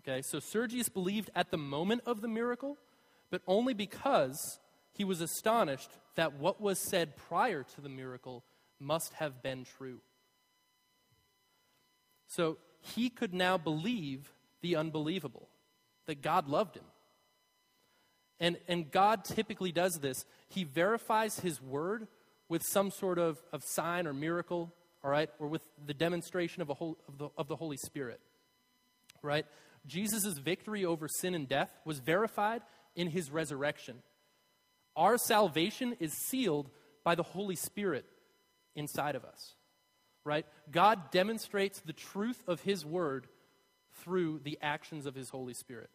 [0.01, 2.77] Okay, so Sergius believed at the moment of the miracle,
[3.29, 4.59] but only because
[4.93, 8.43] he was astonished that what was said prior to the miracle
[8.79, 9.99] must have been true.
[12.27, 14.31] So he could now believe
[14.61, 15.49] the unbelievable,
[16.05, 16.83] that God loved him.
[18.39, 20.25] And, and God typically does this.
[20.47, 22.07] He verifies his word
[22.47, 24.73] with some sort of, of sign or miracle,
[25.03, 28.19] all right, or with the demonstration of, a whole, of, the, of the Holy Spirit,
[29.21, 29.45] right?
[29.85, 32.61] Jesus' victory over sin and death was verified
[32.95, 34.01] in his resurrection.
[34.95, 36.69] Our salvation is sealed
[37.03, 38.05] by the Holy Spirit
[38.75, 39.55] inside of us,
[40.23, 40.45] right?
[40.71, 43.27] God demonstrates the truth of his word
[44.03, 45.89] through the actions of his Holy Spirit.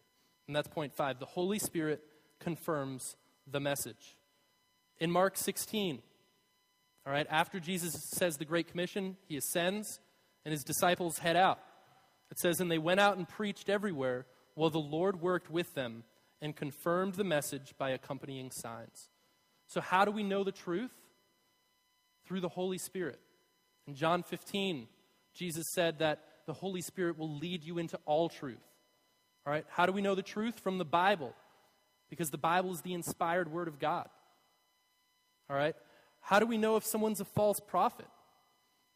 [0.47, 1.19] And that's point five.
[1.19, 2.03] The Holy Spirit
[2.41, 3.17] confirms
[3.51, 4.17] the message.
[4.99, 6.01] In Mark 16,
[7.07, 10.01] all right, after Jesus says the Great Commission, he ascends
[10.45, 11.59] and his disciples head out.
[12.31, 16.05] It says, And they went out and preached everywhere while the Lord worked with them
[16.41, 19.09] and confirmed the message by accompanying signs.
[19.67, 20.93] So, how do we know the truth?
[22.27, 23.21] Through the Holy Spirit.
[23.87, 24.89] In John 15,
[25.35, 28.63] Jesus said that the Holy Spirit will lead you into all truth.
[29.47, 30.61] All right, how do we know the truth?
[30.61, 31.35] From the Bible,
[32.09, 34.09] because the Bible is the inspired Word of God.
[35.51, 35.77] All right,
[36.21, 38.07] how do we know if someone's a false prophet?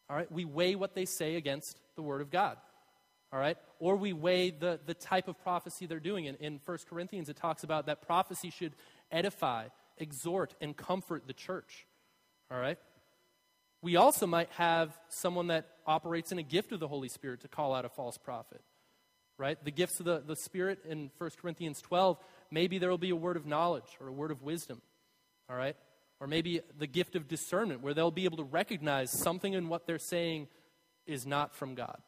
[0.08, 2.56] All right, we weigh what they say against the Word of God.
[3.32, 6.24] All right, or we weigh the, the type of prophecy they're doing.
[6.24, 8.72] In, in 1 Corinthians, it talks about that prophecy should
[9.12, 9.66] edify,
[9.98, 11.86] exhort, and comfort the church.
[12.50, 12.78] All right,
[13.82, 17.48] we also might have someone that operates in a gift of the Holy Spirit to
[17.48, 18.60] call out a false prophet.
[19.38, 19.62] Right?
[19.64, 22.18] The gifts of the, the Spirit in 1 Corinthians 12,
[22.50, 24.82] maybe there will be a word of knowledge or a word of wisdom.
[25.48, 25.76] All right?
[26.18, 29.86] Or maybe the gift of discernment, where they'll be able to recognize something in what
[29.86, 30.48] they're saying
[31.06, 31.98] is not from God.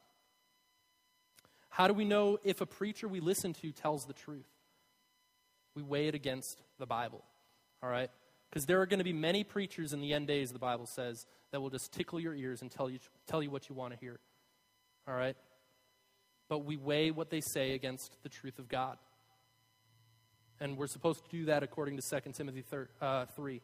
[1.70, 4.48] How do we know if a preacher we listen to tells the truth?
[5.74, 7.24] We weigh it against the Bible.
[7.82, 8.10] All right?
[8.50, 11.26] Because there are going to be many preachers in the end days, the Bible says,
[11.52, 13.98] that will just tickle your ears and tell you, tell you what you want to
[13.98, 14.18] hear.
[15.08, 15.36] All right?
[16.48, 18.98] But we weigh what they say against the truth of God.
[20.58, 23.62] And we're supposed to do that according to 2 Timothy thir- uh, 3.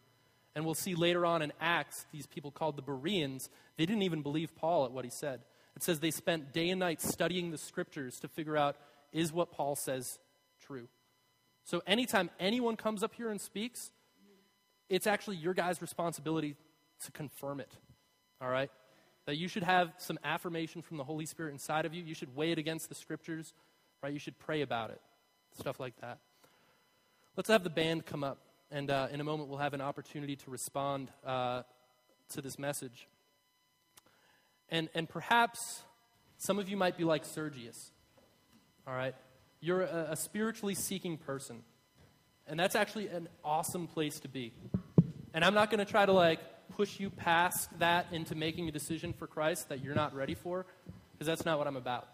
[0.54, 4.22] And we'll see later on in Acts, these people called the Bereans, they didn't even
[4.22, 5.40] believe Paul at what he said.
[5.76, 8.76] It says they spent day and night studying the scriptures to figure out
[9.12, 10.18] is what Paul says
[10.66, 10.88] true.
[11.64, 13.90] So anytime anyone comes up here and speaks,
[14.88, 16.56] it's actually your guys' responsibility
[17.04, 17.70] to confirm it.
[18.40, 18.70] All right?
[19.26, 22.02] That you should have some affirmation from the Holy Spirit inside of you.
[22.02, 23.52] You should weigh it against the scriptures,
[24.02, 24.12] right?
[24.12, 25.00] You should pray about it.
[25.58, 26.18] Stuff like that.
[27.36, 28.38] Let's have the band come up.
[28.70, 31.62] And uh, in a moment, we'll have an opportunity to respond uh,
[32.30, 33.08] to this message.
[34.70, 35.82] And, and perhaps
[36.38, 37.90] some of you might be like Sergius.
[38.86, 39.14] All right?
[39.60, 41.62] You're a, a spiritually seeking person.
[42.46, 44.52] And that's actually an awesome place to be.
[45.34, 46.40] And I'm not going to try to like
[46.76, 50.66] push you past that into making a decision for Christ that you're not ready for,
[51.12, 52.08] because that's not what I'm about.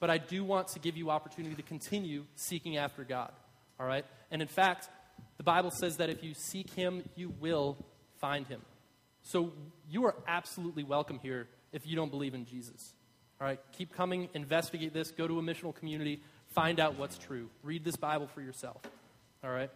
[0.00, 3.32] But I do want to give you opportunity to continue seeking after God.
[3.78, 4.04] All right?
[4.30, 4.88] And in fact,
[5.36, 7.76] the Bible says that if you seek him, you will
[8.20, 8.62] find him.
[9.22, 9.52] So
[9.88, 12.92] you are absolutely welcome here if you don't believe in Jesus.
[13.40, 13.60] All right?
[13.72, 17.48] Keep coming, investigate this, go to a missional community, find out what's true.
[17.62, 18.80] Read this Bible for yourself.
[19.42, 19.70] All right?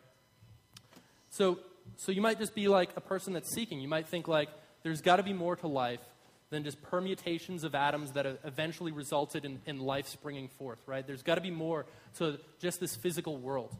[1.30, 1.58] So
[1.96, 3.80] so you might just be like a person that's seeking.
[3.80, 4.48] You might think like
[4.82, 6.00] there's got to be more to life
[6.50, 11.06] than just permutations of atoms that eventually resulted in, in life springing forth, right?
[11.06, 11.86] There's got to be more
[12.18, 13.74] to just this physical world.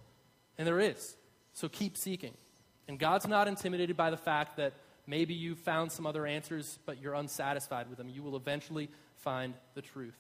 [0.59, 1.17] And there is.
[1.53, 2.35] So keep seeking.
[2.89, 4.73] And God's not intimidated by the fact that
[5.07, 8.09] maybe you found some other answers, but you're unsatisfied with them.
[8.09, 10.17] You will eventually find the truth.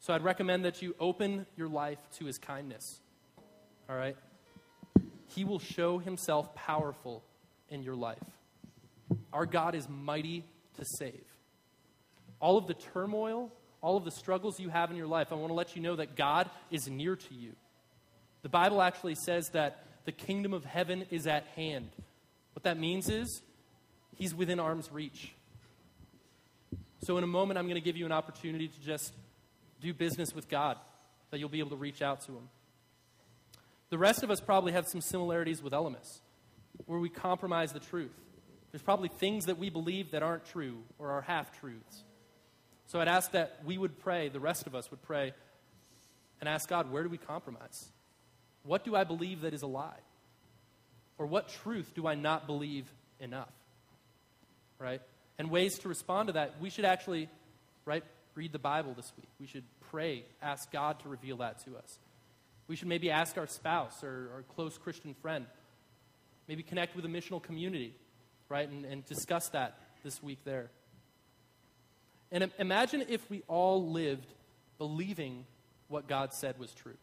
[0.00, 3.00] So I'd recommend that you open your life to his kindness.
[3.88, 4.16] All right?
[5.28, 7.22] He will show himself powerful
[7.68, 8.18] in your life.
[9.32, 10.44] Our God is mighty
[10.76, 11.24] to save.
[12.40, 15.50] All of the turmoil, all of the struggles you have in your life, I want
[15.50, 17.52] to let you know that God is near to you.
[18.42, 21.90] The Bible actually says that the kingdom of heaven is at hand.
[22.54, 23.42] What that means is,
[24.22, 25.32] He's within arm's reach.
[27.00, 29.12] So, in a moment, I'm going to give you an opportunity to just
[29.80, 30.76] do business with God,
[31.32, 32.48] that you'll be able to reach out to Him.
[33.90, 36.20] The rest of us probably have some similarities with Elymas,
[36.86, 38.14] where we compromise the truth.
[38.70, 42.04] There's probably things that we believe that aren't true or are half truths.
[42.86, 45.32] So I'd ask that we would pray, the rest of us would pray,
[46.38, 47.90] and ask God, where do we compromise?
[48.62, 49.98] What do I believe that is a lie?
[51.18, 52.86] Or what truth do I not believe
[53.18, 53.50] enough?
[54.82, 55.00] Right?
[55.38, 57.28] And ways to respond to that, we should actually,
[57.84, 58.02] right,
[58.34, 59.28] read the Bible this week.
[59.38, 61.98] We should pray, ask God to reveal that to us.
[62.66, 65.46] We should maybe ask our spouse or our close Christian friend.
[66.48, 67.94] Maybe connect with a missional community,
[68.48, 68.68] right?
[68.68, 70.70] And, and discuss that this week there.
[72.32, 74.26] And imagine if we all lived
[74.78, 75.44] believing
[75.88, 76.96] what God said was true.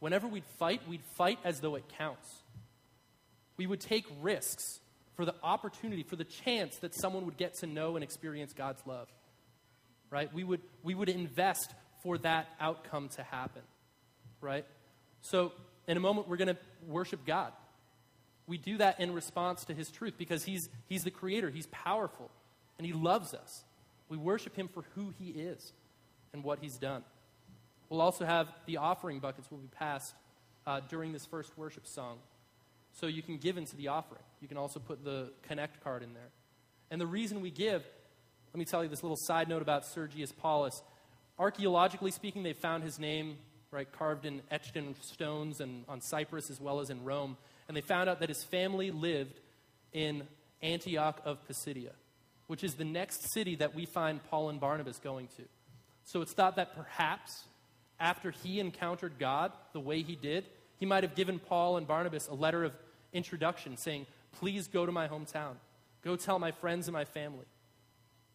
[0.00, 2.28] Whenever we'd fight, we'd fight as though it counts.
[3.56, 4.80] We would take risks
[5.14, 8.80] for the opportunity, for the chance that someone would get to know and experience God's
[8.86, 9.08] love.
[10.10, 10.32] Right?
[10.32, 13.62] We would, we would invest for that outcome to happen.
[14.40, 14.66] Right?
[15.22, 15.52] So,
[15.86, 17.52] in a moment, we're going to worship God.
[18.46, 22.30] We do that in response to His truth because he's, he's the Creator, He's powerful,
[22.78, 23.64] and He loves us.
[24.08, 25.72] We worship Him for who He is
[26.32, 27.02] and what He's done.
[27.88, 30.14] We'll also have the offering buckets will be passed
[30.66, 32.18] uh, during this first worship song.
[32.92, 34.22] So you can give into the offering.
[34.42, 36.30] You can also put the Connect card in there.
[36.90, 37.84] And the reason we give,
[38.52, 40.82] let me tell you this little side note about Sergius Paulus.
[41.38, 43.38] Archaeologically speaking, they found his name
[43.70, 47.36] right carved and etched in stones and on Cyprus as well as in Rome.
[47.68, 49.40] And they found out that his family lived
[49.92, 50.24] in
[50.60, 51.92] Antioch of Pisidia,
[52.48, 55.44] which is the next city that we find Paul and Barnabas going to.
[56.04, 57.44] So it's thought that perhaps
[58.00, 60.46] after he encountered God the way he did,
[60.78, 62.72] he might have given Paul and Barnabas a letter of
[63.12, 65.54] introduction saying, Please go to my hometown.
[66.02, 67.46] Go tell my friends and my family.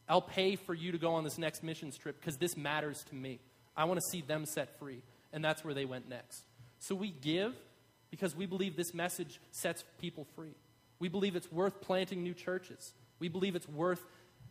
[0.10, 3.16] I'll pay for you to go on this next missions trip because this matters to
[3.16, 3.40] me.
[3.76, 5.02] I want to see them set free.
[5.34, 6.44] And that's where they went next.
[6.80, 7.54] So we give
[8.10, 10.56] because we believe this message sets people free.
[11.00, 12.94] We believe it's worth planting new churches.
[13.20, 14.04] We believe it's worth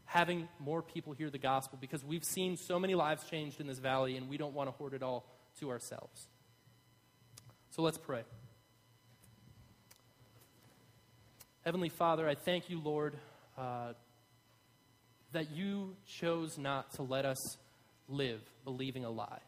[0.05, 3.79] having more people hear the gospel because we've seen so many lives changed in this
[3.79, 5.25] valley and we don't want to hoard it all
[5.59, 6.29] to ourselves.
[7.71, 8.23] So let's pray.
[11.67, 13.19] Heavenly Father, I thank you, Lord,
[13.59, 13.95] uh,
[15.33, 17.57] that you chose not to let us
[18.07, 19.41] live believing a lie,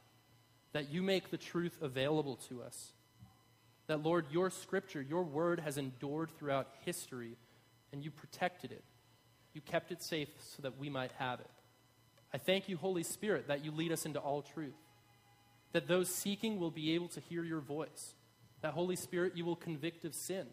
[0.73, 2.91] that you make the truth available to us,
[3.87, 7.37] that, Lord, your scripture, your word has endured throughout history,
[7.93, 8.83] and you protected it.
[9.55, 11.51] You kept it safe so that we might have it.
[12.35, 14.75] I thank you, Holy Spirit, that you lead us into all truth,
[15.71, 18.15] that those seeking will be able to hear your voice
[18.61, 20.49] that Holy Spirit, you will convict of sin,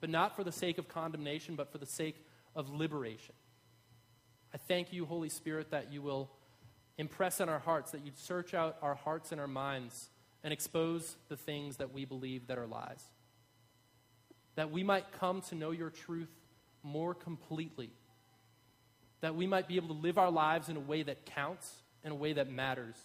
[0.00, 2.24] but not for the sake of condemnation, but for the sake
[2.56, 3.34] of liberation.
[4.52, 6.30] I thank you, Holy Spirit, that you will
[6.98, 10.10] impress on our hearts, that you'd search out our hearts and our minds
[10.42, 13.04] and expose the things that we believe that are lies.
[14.56, 16.30] That we might come to know your truth
[16.82, 17.90] more completely.
[19.20, 22.10] That we might be able to live our lives in a way that counts, in
[22.10, 22.96] a way that matters.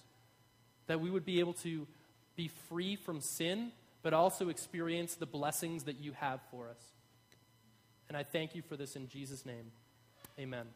[0.88, 1.88] That we would be able to
[2.36, 3.72] be free from sin
[4.06, 6.78] but also experience the blessings that you have for us.
[8.08, 9.72] And I thank you for this in Jesus' name.
[10.40, 10.68] Amen.